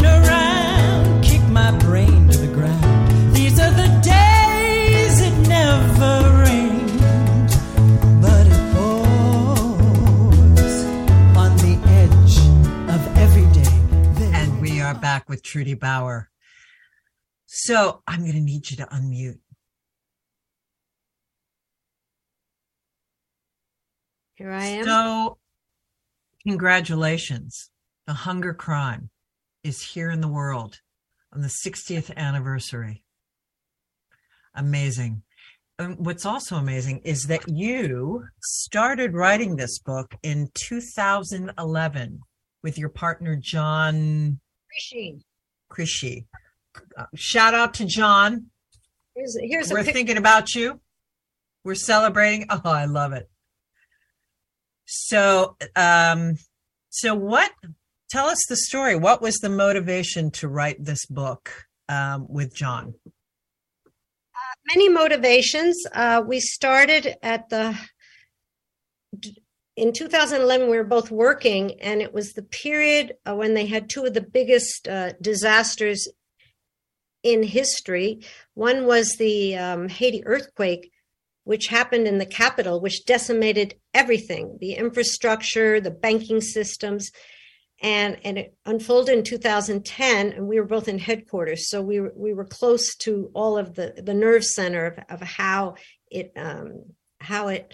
[15.31, 16.29] with Trudy Bower.
[17.45, 19.39] So I'm going to need you to unmute.
[24.35, 24.83] Here I am.
[24.83, 25.37] So,
[26.45, 27.69] congratulations.
[28.07, 29.09] The hunger crime
[29.63, 30.81] is here in the world
[31.33, 33.05] on the 60th anniversary.
[34.53, 35.23] Amazing.
[35.79, 42.19] And what's also amazing is that you started writing this book in 2011
[42.63, 44.40] with your partner, John
[44.71, 45.21] Appreciate.
[45.71, 46.25] Krishy.
[46.97, 48.47] Uh, shout out to John.
[49.15, 50.79] Here's, here's We're a pic- thinking about you.
[51.63, 52.47] We're celebrating.
[52.49, 53.29] Oh, I love it.
[54.85, 56.37] So, um,
[56.89, 57.51] so what?
[58.09, 58.95] Tell us the story.
[58.95, 62.95] What was the motivation to write this book um, with John?
[64.67, 65.77] many motivations.
[65.93, 67.77] Uh, we started at the
[69.81, 70.69] in 2011.
[70.69, 74.13] We were both working, and it was the period uh, when they had two of
[74.13, 76.07] the biggest uh, disasters
[77.23, 78.23] in history.
[78.53, 80.91] One was the um, Haiti earthquake,
[81.45, 87.11] which happened in the capital, which decimated everything the infrastructure, the banking systems.
[87.81, 92.13] And, and it unfolded in 2010, and we were both in headquarters, so we were,
[92.15, 95.73] we were close to all of the the nerve center of, of how
[96.11, 96.83] it um,
[97.19, 97.73] how it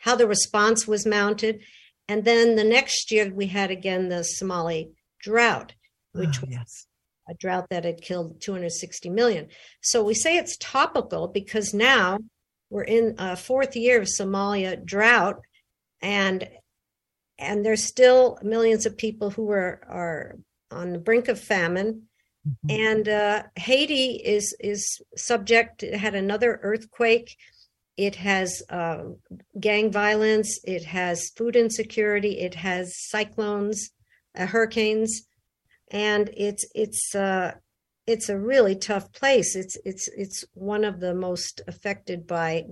[0.00, 1.60] how the response was mounted,
[2.08, 4.90] and then the next year we had again the Somali
[5.20, 5.74] drought,
[6.12, 6.86] which Oh, was
[7.28, 9.48] a drought that had killed 260 million.
[9.82, 12.18] So we say it's topical because now
[12.70, 15.40] we're in a fourth year of Somalia drought,
[16.00, 16.48] and
[17.38, 20.36] and there's still millions of people who are are
[20.70, 22.02] on the brink of famine.
[22.46, 22.70] Mhm.
[22.70, 25.82] And uh, Haiti is is subject.
[25.82, 27.36] Had another earthquake.
[27.98, 29.02] It has uh,
[29.58, 30.60] gang violence.
[30.62, 32.38] It has food insecurity.
[32.38, 33.90] It has cyclones,
[34.38, 35.22] uh, hurricanes,
[35.90, 37.54] and it's it's uh,
[38.06, 39.56] it's a really tough place.
[39.56, 42.66] It's it's it's one of the most affected by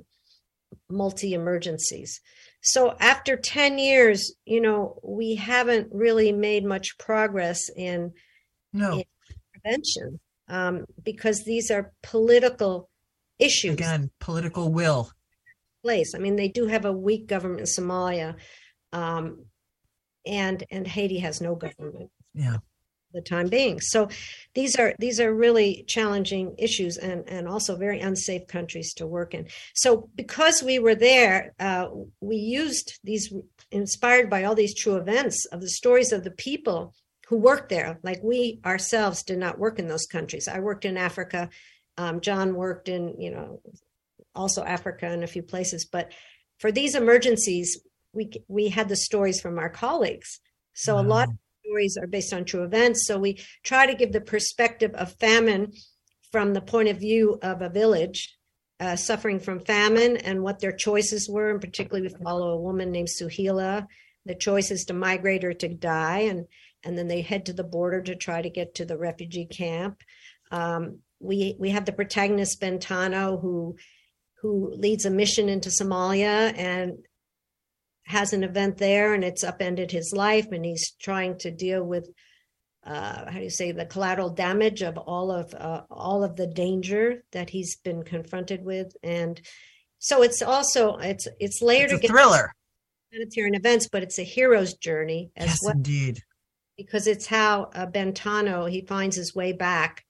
[0.88, 2.20] multi emergencies.
[2.60, 8.12] So after 10 years, you know, we haven't really made much progress in,
[8.72, 9.04] No, in
[9.52, 12.88] prevention um, because these are political
[13.38, 13.74] issues.
[13.74, 15.10] again, political will.
[15.82, 16.14] place.
[16.14, 18.36] I mean, they do have a weak government in Somalia,
[18.92, 19.44] um,
[20.26, 22.58] and and Haiti has no government Yeah.
[23.12, 23.80] the time being.
[23.80, 24.08] So
[24.54, 29.32] these are these are really challenging issues and and also very unsafe countries to work
[29.34, 29.46] in.
[29.74, 31.88] So because we were there, uh,
[32.20, 33.32] we used these
[33.70, 36.94] inspired by all these true events of the stories of the people
[37.28, 37.98] who worked there.
[38.02, 40.48] Like we ourselves did not work in those countries.
[40.48, 41.48] I worked in Africa.
[41.98, 43.60] Um, John worked in you know
[44.34, 45.86] also Africa and a few places.
[45.86, 46.12] But
[46.58, 47.80] for these emergencies,
[48.12, 50.40] we we had the stories from our colleagues.
[50.74, 51.34] So a lot of
[51.64, 53.06] stories are based on true events.
[53.06, 55.72] So we try to give the perspective of famine
[56.30, 58.36] from the point of view of a village
[58.78, 61.50] uh, suffering from famine and what their choices were.
[61.50, 63.86] And particularly, we follow a woman named Suhila.
[64.26, 66.46] The choice is to migrate or to die, and
[66.84, 70.02] and then they head to the border to try to get to the refugee camp.
[70.50, 73.76] Um, we we have the protagonist Bentano who
[74.42, 76.98] who leads a mission into Somalia and
[78.04, 82.08] has an event there and it's upended his life and he's trying to deal with
[82.84, 86.46] uh, how do you say the collateral damage of all of uh, all of the
[86.46, 89.40] danger that he's been confronted with and
[89.98, 92.52] so it's also it's it's layered It's a thriller.
[93.10, 96.20] humanitarian events but it's a hero's journey as Yes, well indeed.
[96.76, 100.04] because it's how uh, Bentano he finds his way back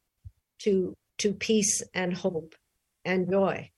[0.61, 2.55] to to peace and hope
[3.05, 3.71] and joy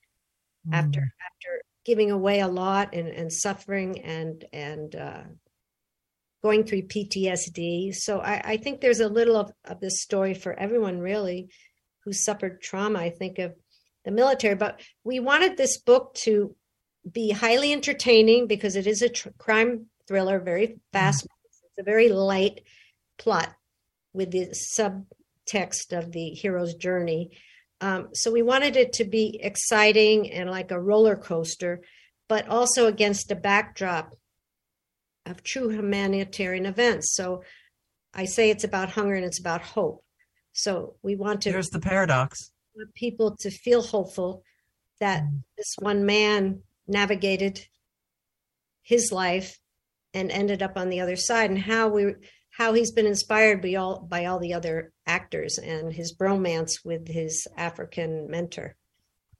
[0.71, 1.11] after Mm.
[1.27, 5.23] after giving away a lot and and suffering and and uh,
[6.43, 7.93] going through PTSD.
[7.95, 11.49] So I, I think there's a little of, of this story for everyone really
[12.05, 12.99] who suffered trauma.
[12.99, 13.55] I think of
[14.05, 16.55] the military, but we wanted this book to
[17.09, 21.27] be highly entertaining because it is a tr- crime thriller, very fast.
[21.45, 22.61] It's a very light
[23.17, 23.53] plot
[24.13, 24.53] with the
[25.49, 27.31] subtext of the hero's journey.
[27.81, 31.81] Um, so we wanted it to be exciting and like a roller coaster,
[32.27, 34.15] but also against a backdrop
[35.25, 37.15] of true humanitarian events.
[37.15, 37.43] So
[38.13, 40.03] I say it's about hunger and it's about hope.
[40.51, 42.51] So we want to There's the paradox.
[42.95, 44.43] people to feel hopeful
[44.99, 45.23] that
[45.57, 47.65] this one man navigated
[48.81, 49.59] his life
[50.13, 52.15] and ended up on the other side and how we
[52.59, 57.07] how he's been inspired by all by all the other actors and his bromance with
[57.07, 58.75] his African mentor.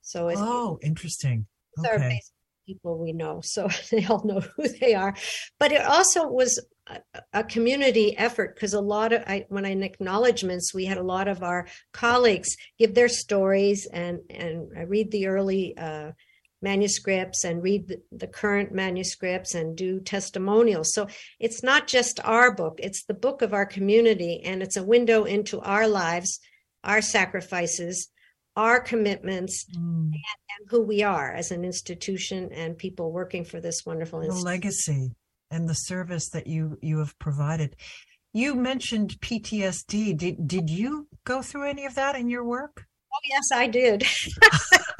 [0.01, 1.45] So it's Oh, interesting.
[1.77, 1.97] Okay.
[1.97, 2.33] basically
[2.65, 5.13] people we know, so they all know who they are.
[5.59, 7.01] But it also was a,
[7.33, 11.27] a community effort because a lot of I, when I acknowledgments, we had a lot
[11.27, 16.11] of our colleagues give their stories, and and I read the early uh,
[16.61, 20.93] manuscripts and read the, the current manuscripts and do testimonials.
[20.93, 21.07] So
[21.39, 25.23] it's not just our book; it's the book of our community, and it's a window
[25.23, 26.39] into our lives,
[26.83, 28.09] our sacrifices,
[28.55, 30.11] our commitments Mm.
[30.11, 34.45] and who we are as an institution and people working for this wonderful the institution.
[34.45, 35.11] legacy
[35.51, 37.75] and the service that you you have provided.
[38.33, 40.15] You mentioned PTSD.
[40.17, 42.85] Did did you go through any of that in your work?
[43.11, 44.03] Oh, yes, I did.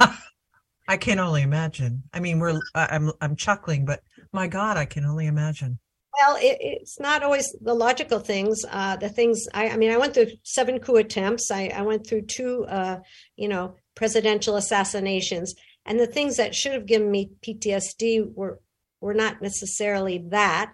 [0.90, 2.02] I can only imagine.
[2.12, 5.78] I mean, we're I'm I'm chuckling, but my God, I can only imagine.
[6.18, 8.64] Well, it, it's not always the logical things.
[8.68, 11.52] Uh, the things I, I mean, I went through seven coup attempts.
[11.52, 12.98] I, I went through two, uh,
[13.36, 15.54] you know, presidential assassinations,
[15.86, 18.58] and the things that should have given me PTSD were
[19.00, 20.72] were not necessarily that,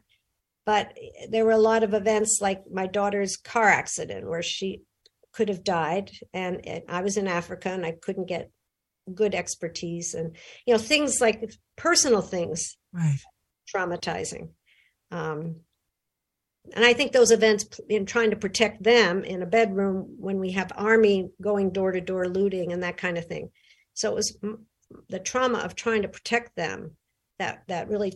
[0.64, 0.96] but
[1.28, 4.80] there were a lot of events like my daughter's car accident where she
[5.32, 8.50] could have died, and, and I was in Africa and I couldn't get
[9.14, 10.36] good expertise, and
[10.66, 13.18] you know, things like personal things Right.
[13.74, 14.50] traumatizing.
[15.10, 15.56] Um,
[16.74, 20.52] and I think those events, in trying to protect them in a bedroom when we
[20.52, 23.50] have army going door to door looting and that kind of thing.
[23.94, 24.66] So it was m-
[25.08, 26.96] the trauma of trying to protect them
[27.38, 28.14] that that really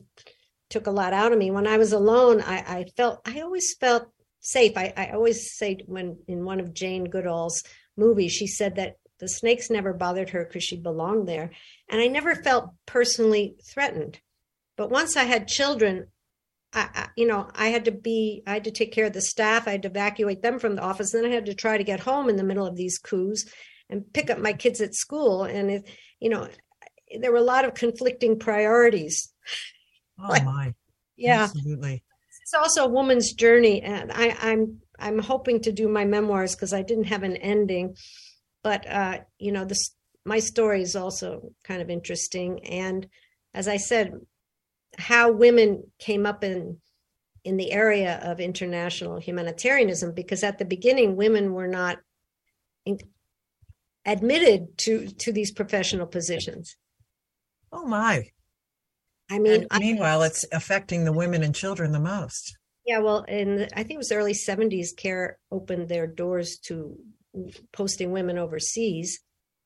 [0.68, 1.50] took a lot out of me.
[1.50, 4.08] When I was alone, I, I felt I always felt
[4.40, 4.76] safe.
[4.76, 7.62] I, I always say when in one of Jane Goodall's
[7.96, 11.50] movies, she said that the snakes never bothered her because she belonged there,
[11.88, 14.20] and I never felt personally threatened.
[14.76, 16.06] But once I had children,
[16.72, 19.20] I, I, you know, I had to be, I had to take care of the
[19.20, 19.68] staff.
[19.68, 21.12] I had to evacuate them from the office.
[21.12, 23.44] Then I had to try to get home in the middle of these coups
[23.88, 25.44] and pick up my kids at school.
[25.44, 25.90] And it,
[26.20, 26.48] you know,
[27.20, 29.32] there were a lot of conflicting priorities.
[30.18, 30.74] Oh Like- my.
[31.16, 32.02] Yeah, Absolutely.
[32.42, 36.72] it's also a woman's journey, and I, I'm I'm hoping to do my memoirs because
[36.72, 37.94] I didn't have an ending.
[38.62, 39.94] But uh, you know, this
[40.24, 42.64] my story is also kind of interesting.
[42.64, 43.06] And
[43.54, 44.12] as I said,
[44.98, 46.78] how women came up in
[47.42, 51.98] in the area of international humanitarianism, because at the beginning, women were not
[52.84, 52.98] in,
[54.04, 56.76] admitted to to these professional positions.
[57.72, 58.24] Oh my!
[59.30, 62.56] I mean, And meanwhile, it's affecting the women and children the most.
[62.84, 66.58] Yeah, well, in the, I think it was the early 70s, CARE opened their doors
[66.64, 66.98] to
[67.72, 69.20] posting women overseas.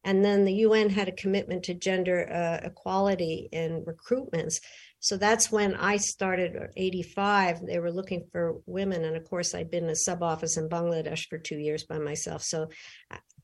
[0.04, 4.56] And then the UN had a commitment to gender uh, equality in recruitments.
[5.00, 9.04] So that's when I started, 85, they were looking for women.
[9.04, 11.98] And of course, I'd been in a sub office in Bangladesh for two years by
[11.98, 12.42] myself.
[12.42, 12.68] So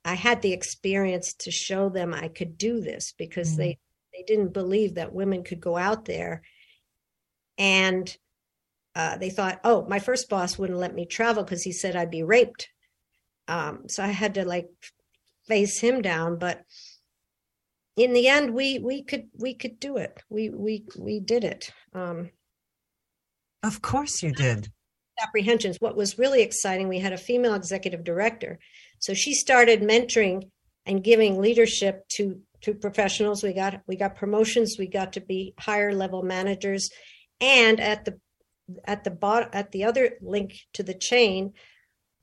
[0.04, 3.78] I- had the experience to show them I could do this because they,
[4.14, 6.42] they didn't believe that women could go out there
[7.58, 8.16] and
[8.94, 12.10] uh, they thought, oh, my first boss wouldn't let me travel because he said I'd
[12.10, 12.70] be raped.
[13.50, 14.68] Um, so I had to like
[15.46, 16.38] face him down.
[16.38, 16.62] But
[17.96, 20.22] in the end, we we could we could do it.
[20.28, 21.72] We we we did it.
[21.92, 22.30] Um,
[23.62, 24.68] Of course you did.
[25.22, 25.76] apprehensions.
[25.80, 28.58] What was really exciting, we had a female executive director,
[29.00, 30.50] so she started mentoring
[30.86, 33.42] and giving leadership to to professionals.
[33.42, 34.76] We got we got promotions.
[34.78, 36.88] We got to be higher level managers,
[37.40, 38.18] and at the
[38.84, 41.52] at the bottom at the other link to the chain,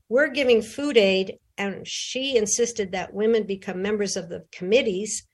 [0.09, 5.27] we're giving food aid, and she insisted that women become members of the committees,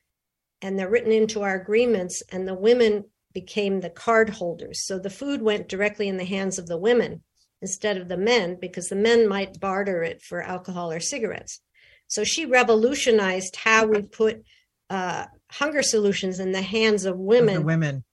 [0.62, 4.86] and they're written into our agreements, and the women became the card holders.
[4.86, 7.22] So the food went directly in the hands of the women
[7.60, 11.60] instead of the men because the men might barter it for alcohol or cigarettes.
[12.08, 14.44] So she revolutionized how we put
[14.90, 18.04] uh, hunger solutions in the hands of Of women, The women.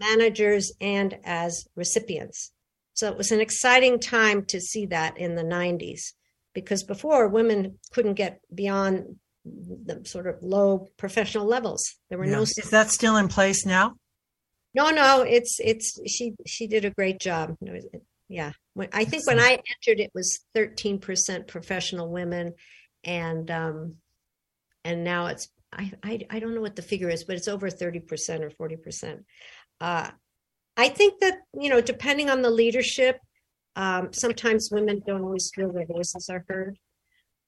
[0.00, 2.52] managers, and as recipients.
[3.00, 6.12] So it was an exciting time to see that in the 90s
[6.52, 11.82] because before women couldn't get beyond the sort of low professional levels.
[12.10, 12.32] There were Yeah.
[12.32, 13.94] no Is that still in place now?
[14.74, 17.56] no, no, it's it's she she did a great job.
[18.28, 22.52] Yeah, when, I think when I entered, it was thirteen percent professional women,
[23.02, 23.96] and um,
[24.84, 27.70] and now it's I, I I don't know what the figure is, but it's over
[27.70, 29.24] thirty percent or forty percent.
[29.80, 30.10] Uh,
[30.76, 33.18] I think that you know, depending on the leadership,
[33.76, 36.78] um, sometimes women don't always feel their voices are heard.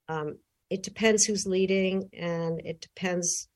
[0.07, 0.37] Um,
[0.69, 3.47] it depends who's leading, and it depends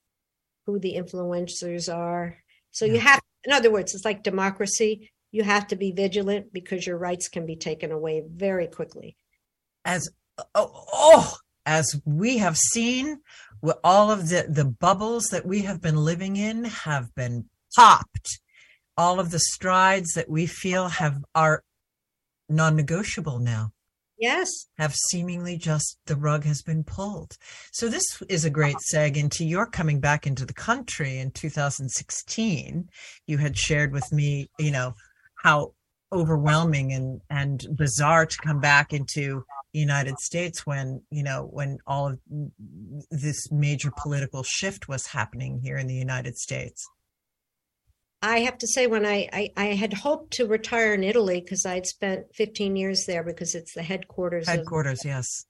[0.66, 2.38] who the influencers are.
[2.72, 5.12] So you have, in other words, it's like democracy.
[5.32, 9.18] You have to be vigilant because your rights can be taken away very quickly.
[9.84, 10.10] As
[10.54, 13.20] oh, oh as we have seen,
[13.84, 17.46] all of the the bubbles that we have been living in have been
[17.76, 18.40] popped.
[18.98, 21.64] All of the strides that we feel have are
[22.50, 23.72] non-negotiable now.
[24.20, 24.50] Yes.
[24.80, 27.38] have seemingly just the rug has been pulled.
[27.72, 28.98] So this is a great uh-huh.
[28.98, 32.90] seg into your coming back into the country in 2016.
[33.28, 34.94] You had shared with me, you know,
[35.36, 35.74] how
[36.12, 39.44] overwhelming and and bizarre to come back into
[39.74, 42.20] the United States when, you know, when all of
[43.12, 46.88] this major political shift was happening here in the United States.
[48.22, 51.66] I have to say, when I, I, I had hoped to retire in Italy because
[51.66, 54.48] I'd spent 15 years there because it's the headquarters.
[54.48, 55.46] Headquarters, yes.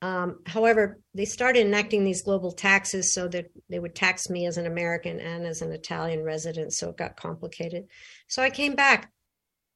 [0.00, 4.56] Um, however, they started enacting these global taxes so that they would tax me as
[4.56, 6.72] an American and as an Italian resident.
[6.72, 7.86] So it got complicated.
[8.28, 9.10] So I came back.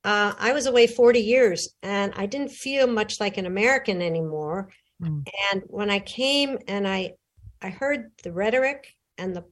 [0.04, 4.68] Uh, I was away 40 years and I didn't feel much like an American anymore.
[5.00, 5.26] Mm.
[5.52, 7.14] And when I came and I,
[7.60, 9.44] I heard the rhetoric and the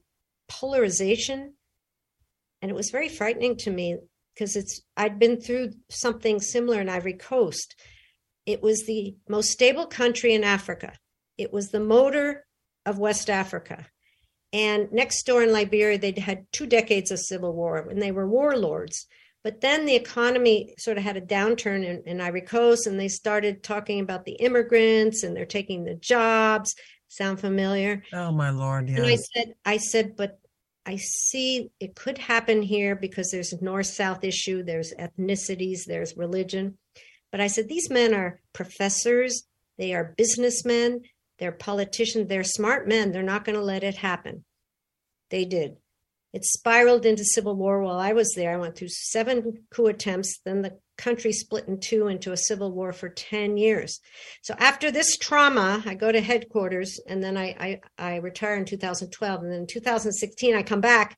[0.47, 1.53] polarization
[2.61, 3.97] and it was very frightening to me
[4.33, 7.75] because it's I'd been through something similar in Ivory Coast.
[8.45, 10.93] It was the most stable country in Africa.
[11.37, 12.45] It was the motor
[12.85, 13.87] of West Africa.
[14.53, 18.27] And next door in Liberia, they'd had two decades of civil war and they were
[18.27, 19.07] warlords.
[19.43, 23.07] But then the economy sort of had a downturn in, in Ivory Coast and they
[23.07, 26.75] started talking about the immigrants and they're taking the jobs.
[27.07, 28.03] Sound familiar?
[28.13, 28.99] Oh my lord, yes.
[28.99, 30.39] And I said, I said, but
[30.85, 36.17] I see it could happen here because there's a north south issue, there's ethnicities, there's
[36.17, 36.77] religion.
[37.31, 39.43] But I said, these men are professors,
[39.77, 41.01] they are businessmen,
[41.41, 43.11] they're politicians, they're smart men.
[43.11, 44.45] They're not going to let it happen.
[45.31, 45.77] They did.
[46.33, 48.53] It spiraled into civil war while I was there.
[48.53, 50.39] I went through seven coup attempts.
[50.45, 53.99] Then the country split in two into a civil war for 10 years.
[54.41, 58.65] So after this trauma, I go to headquarters and then I, I, I retire in
[58.65, 59.41] 2012.
[59.41, 61.17] And then in 2016, I come back.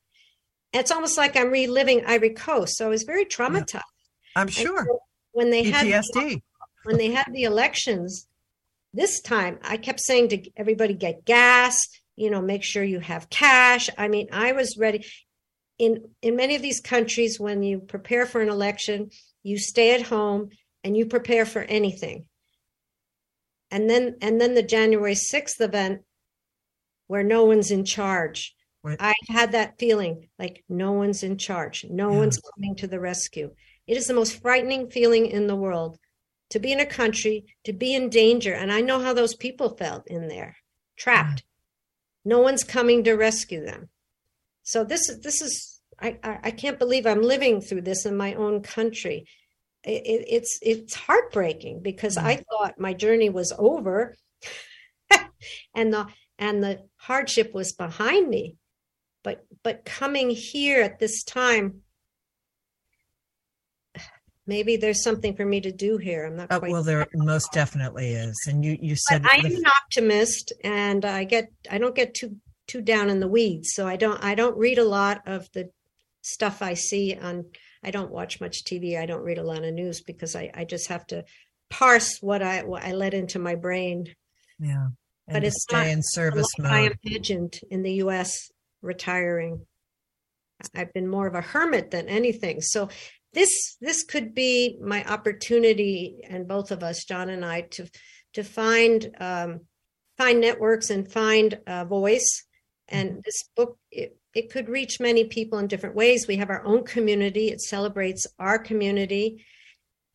[0.72, 2.78] And it's almost like I'm reliving Ivory Coast.
[2.78, 3.82] So I was very traumatized.
[4.36, 4.86] I'm sure.
[4.86, 5.00] So
[5.34, 6.42] when they had PTSD.
[6.84, 8.28] when they had the elections
[8.94, 11.80] this time, I kept saying to everybody, get gas,
[12.16, 13.90] you know, make sure you have cash.
[13.98, 15.06] I mean, I was ready.
[15.80, 19.10] In in many of these countries, when you prepare for an election,
[19.44, 20.50] you stay at home
[20.84, 22.26] and you prepare for anything.
[23.72, 26.02] And then and then the January 6th event
[27.08, 28.56] where no one's in charge.
[28.84, 28.98] Right.
[29.00, 31.86] I had that feeling like no one's in charge.
[31.90, 32.18] No Yeah.
[32.18, 33.54] one's coming to the rescue.
[33.88, 35.98] It is the most frightening feeling in the world
[36.50, 38.54] to be in a country, to be in danger.
[38.54, 40.58] And I know how those people felt in there,
[40.98, 41.40] trapped.
[41.40, 41.46] Mm.
[42.26, 43.90] No one's coming to rescue them.
[44.64, 48.16] So this is this is I I, I can't believe I'm living through this in
[48.16, 49.26] my own country.
[49.84, 54.16] It, it, it's it's heartbreaking because I thought my journey was over,
[55.76, 56.08] and the
[56.40, 58.56] and the hardship was behind me,
[59.24, 61.82] but but coming here at this time,
[64.48, 66.26] maybe there's something for me to do here.
[66.26, 68.40] I'm not Uh, well, there most definitely is.
[68.48, 72.14] And you, you said I the- am an optimist, and I get I don't get
[72.14, 72.38] too
[72.68, 73.74] too down in the weeds.
[73.74, 75.70] So I don't I don't read a lot of the
[76.24, 77.46] stuff I see on.
[77.84, 78.98] I don't watch much TV.
[78.98, 81.24] I don't read a lot of news because I I just have to
[81.70, 84.14] parse what I what I let into my brain.
[84.60, 84.88] yeah.
[85.26, 86.98] And but it's stay not in a service life I mode.
[87.04, 88.52] imagined in the U.S.
[88.82, 89.66] retiring.
[90.76, 92.60] I've been more of a hermit than anything.
[92.60, 92.90] So
[93.34, 97.90] this this could be my opportunity, and both of us, John and I, to
[98.34, 99.62] to find um,
[100.18, 102.44] find networks and find a voice.
[102.90, 106.26] And this book it, it could reach many people in different ways.
[106.28, 107.50] We have our own community.
[107.50, 109.46] It celebrates our community.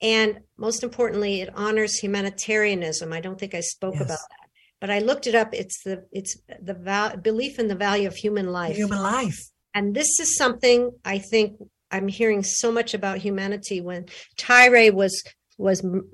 [0.02, 3.12] And most importantly, it honors humanitarianism.
[3.12, 4.02] I don't think I spoke Yes.
[4.02, 4.48] about that,
[4.80, 5.54] but I looked it up.
[5.54, 8.76] It's the it's the val- belief in the value of human life.
[8.76, 9.38] Human life.
[9.74, 11.56] And this is something I think
[11.90, 13.80] I'm hearing so much about humanity.
[13.80, 14.06] When
[14.36, 15.22] Tyre was
[15.58, 16.08] was m-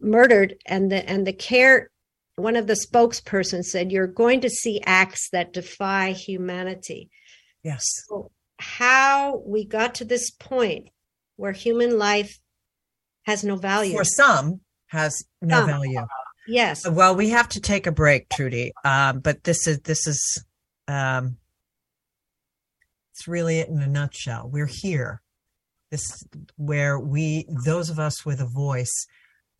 [0.00, 1.90] murdered, and the and the care,
[2.36, 7.08] one of the spokespersons said, "You're going to see acts that defy humanity."
[7.66, 7.84] Yes.
[8.08, 10.90] So how we got to this point
[11.34, 12.38] where human life
[13.24, 13.96] has no value?
[13.96, 15.66] For some, has no Some.
[15.66, 16.06] value.
[16.46, 16.88] Yes.
[16.88, 18.70] Well, we have to take a break, Trudy.
[18.84, 20.44] Um, but this is this is
[20.86, 21.38] um,
[23.12, 24.48] it's really it in a nutshell.
[24.48, 25.20] We're here.
[25.90, 26.24] This
[26.56, 29.08] where we those of us with a voice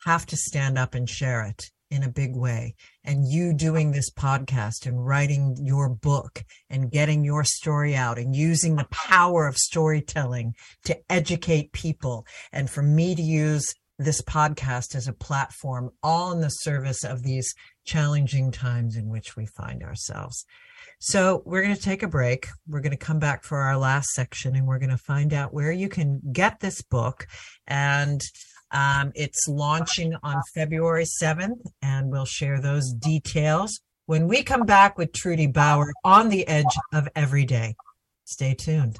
[0.04, 2.74] have to stand up and share it in a big way.
[3.04, 8.34] And you doing this podcast and writing your book and getting your story out and
[8.34, 14.94] using the power of storytelling to educate people and for me to use this podcast
[14.94, 19.82] as a platform, all in the service of these challenging times in which we find
[19.82, 20.44] ourselves.
[20.98, 22.46] So, we're going to take a break.
[22.66, 25.52] We're going to come back for our last section and we're going to find out
[25.52, 27.26] where you can get this book.
[27.66, 28.22] And
[28.76, 34.98] um, it's launching on February 7th, and we'll share those details when we come back
[34.98, 37.74] with Trudy Bower on the edge of every day.
[38.24, 38.98] Stay tuned.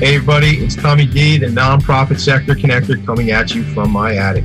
[0.00, 4.44] Hey everybody, it's Tommy D, the nonprofit sector connector coming at you from my attic.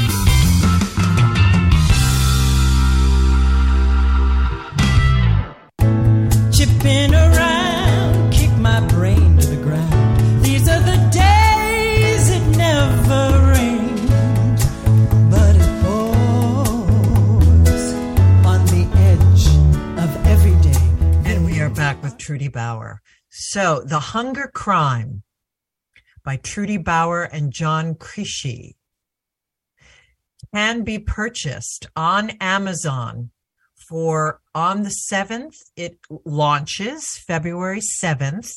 [22.21, 23.01] Trudy Bower.
[23.29, 25.23] So, The Hunger Crime
[26.23, 28.75] by Trudy Bower and John Creasy
[30.53, 33.31] can be purchased on Amazon
[33.89, 35.55] for on the 7th.
[35.75, 38.51] It launches February 7th,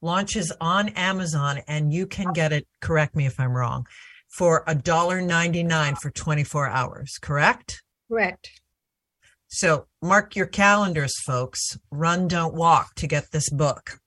[0.00, 3.86] launches on Amazon, and you can get it, correct me if I'm wrong,
[4.28, 7.82] for $1.99 for 24 hours, correct?
[8.08, 8.61] Correct.
[9.54, 11.76] So mark your calendars, folks.
[11.90, 14.00] Run, don't walk to get this book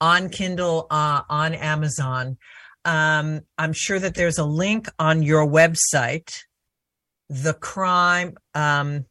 [0.00, 2.38] on Kindle, uh, on Amazon.
[2.84, 6.32] Um, I'm sure that there's a link on your website.
[7.28, 9.06] The crime, um,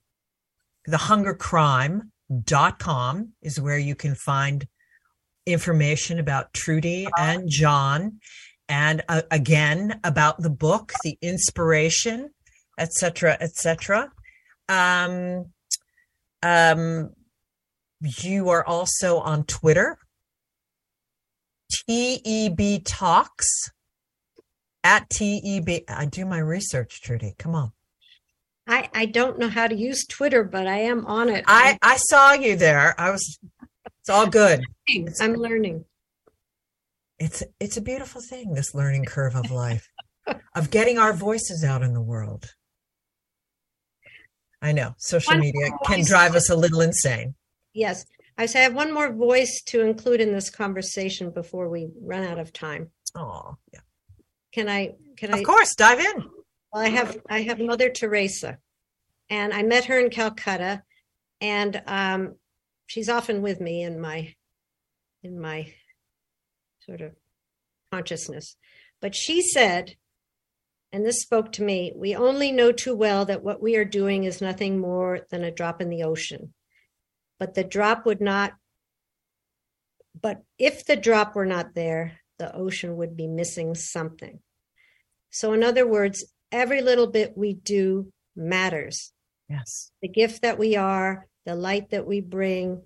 [1.37, 2.13] crime.com
[3.41, 4.65] is where you can find
[5.45, 8.19] information about Trudy and John
[8.69, 12.29] and uh, again about the book, the inspiration,
[12.77, 14.09] etc., etc.
[14.71, 15.47] Um,
[16.41, 17.09] um,
[17.99, 19.97] you are also on Twitter,
[21.69, 23.69] TEB Talks
[24.83, 25.83] at TEB.
[25.89, 27.35] I do my research, Trudy.
[27.37, 27.73] Come on.
[28.65, 31.43] I, I don't know how to use Twitter, but I am on it.
[31.47, 32.95] I, I saw you there.
[32.97, 33.39] I was,
[33.99, 34.61] it's all good.
[35.19, 35.83] I'm learning.
[37.19, 39.89] It's, it's a beautiful thing, this learning curve of life,
[40.55, 42.53] of getting our voices out in the world.
[44.61, 47.35] I know social One media can drive us a little insane.
[47.73, 48.05] Yes.
[48.37, 52.23] I say I have one more voice to include in this conversation before we run
[52.23, 52.91] out of time.
[53.15, 53.79] Oh, yeah.
[54.51, 56.23] Can I can I Of course, dive in.
[56.73, 58.57] Well, I have I have Mother Teresa,
[59.29, 60.83] and I met her in Calcutta,
[61.39, 62.35] and um,
[62.87, 64.33] she's often with me in my
[65.23, 65.73] in my
[66.85, 67.13] sort of
[67.91, 68.55] consciousness.
[69.01, 69.95] But she said,
[70.91, 74.23] and this spoke to me: we only know too well that what we are doing
[74.23, 76.53] is nothing more than a drop in the ocean.
[77.39, 78.53] But the drop would not.
[80.19, 84.39] But if the drop were not there, the ocean would be missing something.
[85.29, 89.13] So, in other words, every little bit we do matters.
[89.49, 89.91] Yes.
[90.01, 92.81] The gift that we are, the light that we bring.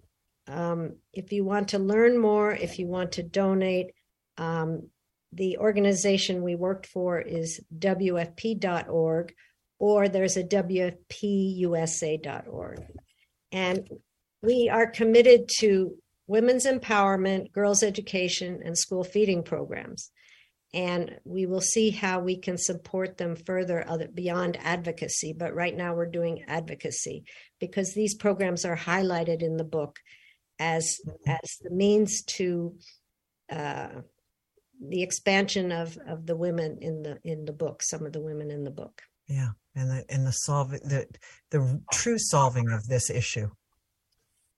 [0.47, 3.93] Um, if you want to learn more, if you want to donate,
[4.37, 4.89] um,
[5.35, 9.33] the organization we worked for is WFP.org,
[9.77, 10.95] or there's a WFPUSA.org.
[13.51, 13.87] And
[14.41, 15.95] we are committed to
[16.27, 20.09] women's empowerment, girls' education, and school feeding programs
[20.75, 25.75] and we will see how we can support them further other, beyond advocacy but right
[25.75, 27.23] now we're doing advocacy
[27.59, 29.99] because these programs are highlighted in the book
[30.59, 32.75] as as the means to
[33.51, 33.87] uh,
[34.81, 38.51] the expansion of of the women in the in the book some of the women
[38.51, 41.07] in the book Yeah, and the and the solving the
[41.51, 43.49] the true solving of this issue,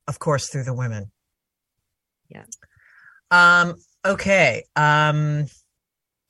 [0.08, 1.12] of course, through the women.
[2.30, 2.44] Yeah.
[3.32, 3.76] Um.
[4.06, 4.64] Okay.
[4.76, 5.46] Um.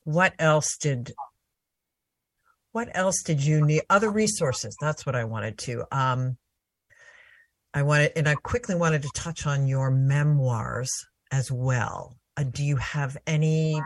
[0.03, 1.13] What else did?
[2.71, 3.83] What else did you need?
[3.89, 4.75] Other resources.
[4.79, 5.85] That's what I wanted to.
[5.91, 6.37] Um.
[7.73, 10.89] I wanted, and I quickly wanted to touch on your memoirs
[11.31, 12.16] as well.
[12.37, 13.81] Uh, do you have any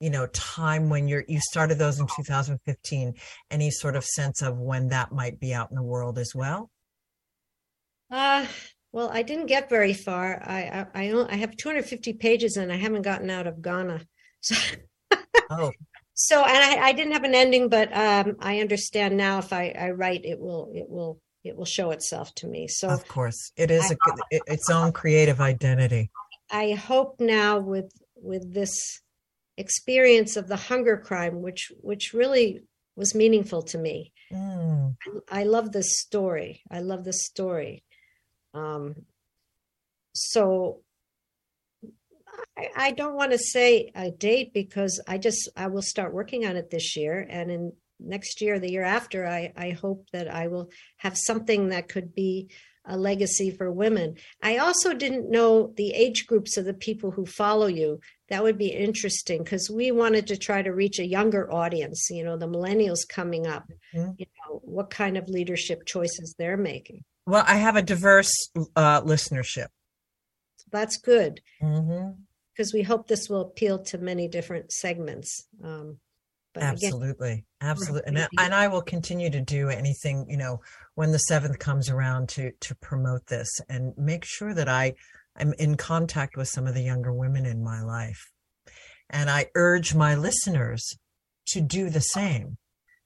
[0.00, 3.14] you know time when you're you started those in 2015
[3.50, 6.70] any sort of sense of when that might be out in the world as well?
[8.10, 8.46] Uh
[8.92, 10.42] well i didn't get very far.
[10.42, 14.04] I i i, I have 250 pages and i haven't gotten out of ghana.
[14.40, 14.54] So
[15.50, 15.72] oh.
[16.14, 19.74] so and I, I didn't have an ending but um i understand now if i
[19.76, 22.68] i write it will it will it will show itself to me.
[22.68, 23.52] So of course.
[23.56, 23.96] It is a,
[24.30, 26.10] it, its own creative identity
[26.50, 29.00] i hope now with with this
[29.56, 32.62] experience of the hunger crime which which really
[32.98, 34.12] was meaningful to me.
[34.32, 34.96] Mm,
[35.30, 36.62] i love this story.
[36.70, 37.84] I love this story.
[38.54, 38.94] Um
[40.14, 40.82] so
[42.56, 46.44] I, I don't want to say a date because I just I will start working
[46.46, 50.28] on it this year, and in next year, the year after, I I hope that
[50.28, 52.50] I will have something that could be
[52.88, 54.16] a legacy for women.
[54.42, 58.00] I also didn't know the age groups of the people who follow you.
[58.30, 62.08] That would be interesting because we wanted to try to reach a younger audience.
[62.10, 63.64] You know, the millennials coming up.
[63.94, 64.14] Mhm.
[64.18, 67.04] You know, what kind of leadership choices they're making.
[67.26, 68.32] well i have a diverse
[68.74, 69.68] uh listenership
[70.72, 71.40] that's good.
[71.60, 75.46] because we hope this will appeal to many different segments.
[75.62, 75.98] Um,
[76.58, 77.44] but again, absolutely.
[77.60, 80.60] Absolutely and, I- and i will continue to do anything you know
[80.94, 84.94] when the seventh comes around to to promote this and make sure that i
[85.36, 88.30] i'm in contact with some of the younger women in my life.
[89.10, 90.96] And i urge my listeners
[91.48, 92.58] to do the same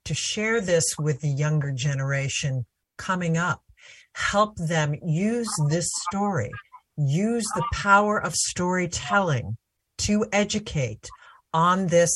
[0.05, 2.67] to share this with the younger generation
[2.99, 3.63] coming up.
[4.15, 6.51] Help them use this story
[6.97, 9.57] use the power of storytelling
[9.99, 11.09] to educate
[11.53, 12.11] on this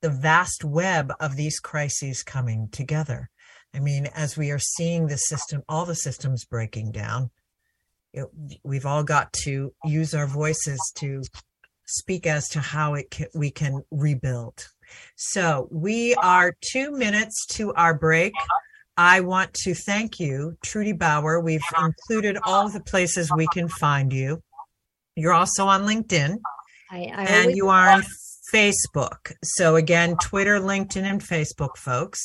[0.00, 3.30] the vast web of these crises coming together.
[3.74, 7.30] I mean, as we are seeing the system, all the systems breaking down,
[8.12, 8.26] it,
[8.64, 11.22] we've all got to use our voices to
[11.86, 14.68] speak as to how it can, we can rebuild.
[15.16, 18.32] So we are two minutes to our break.
[18.96, 21.40] I want to thank you, Trudy Bower.
[21.40, 24.42] We've included all the places we can find you.
[25.14, 26.38] You're also on LinkedIn.
[26.90, 28.02] I, I and you are on
[28.52, 29.32] Facebook.
[29.42, 32.20] So again, Twitter, LinkedIn, and Facebook, folks.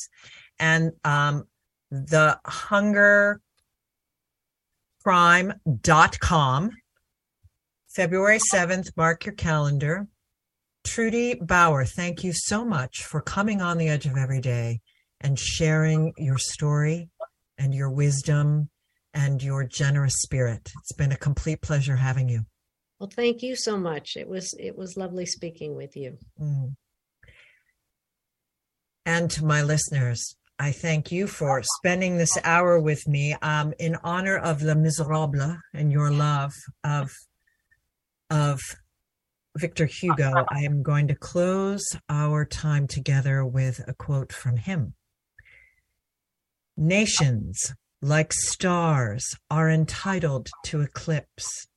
[0.59, 1.45] And um,
[1.91, 3.41] the hunger
[5.05, 6.71] crime.com.
[7.95, 10.07] February 7th, mark your calendar.
[10.83, 14.81] Trudy Bower, thank you so much for coming on the edge of every day
[15.21, 17.09] and sharing your story
[17.57, 18.69] and your wisdom
[19.13, 20.71] and your generous spirit.
[20.81, 22.45] It's been a complete pleasure having you.
[22.99, 24.15] Well, thank you so much.
[24.15, 26.17] It was it was lovely speaking with you.
[26.39, 26.75] Mm.
[29.05, 33.97] And to my listeners, I thank you for spending this hour with me um, in
[34.03, 37.11] honor of Le Miserable and your love of
[38.29, 38.61] of
[39.57, 40.45] Victor Hugo.
[40.49, 44.93] I am going to close our time together with a quote from him.
[46.77, 51.67] Nations, like stars, are entitled to eclipse.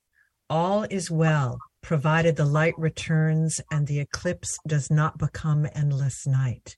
[0.50, 6.76] All is well, provided the light returns and the eclipse does not become endless night.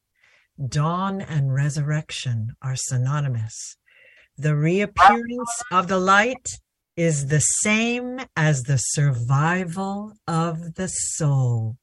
[0.68, 3.77] Dawn and resurrection are synonymous.
[4.37, 6.47] The reappearance of the light
[6.97, 11.77] is the same as the survival of the soul.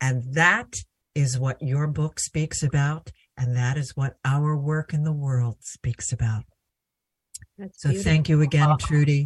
[0.00, 0.74] And that
[1.14, 5.58] is what your book speaks about, and that is what our work in the world
[5.60, 6.42] speaks about.
[7.56, 8.12] That's So beautiful.
[8.12, 9.24] thank you again, Trudy.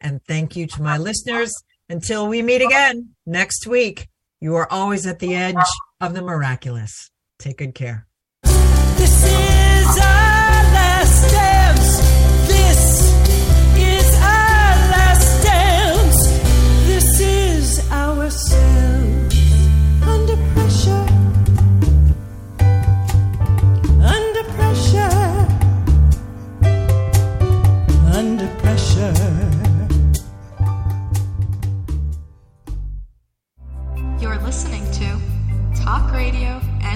[0.00, 1.52] And thank you to my listeners.
[1.88, 4.08] Until we meet again next week,
[4.40, 5.56] you are always at the edge
[6.00, 7.10] of the miraculous.
[7.38, 8.06] Take good care.
[8.42, 11.98] This is our last dance.
[12.48, 12.99] This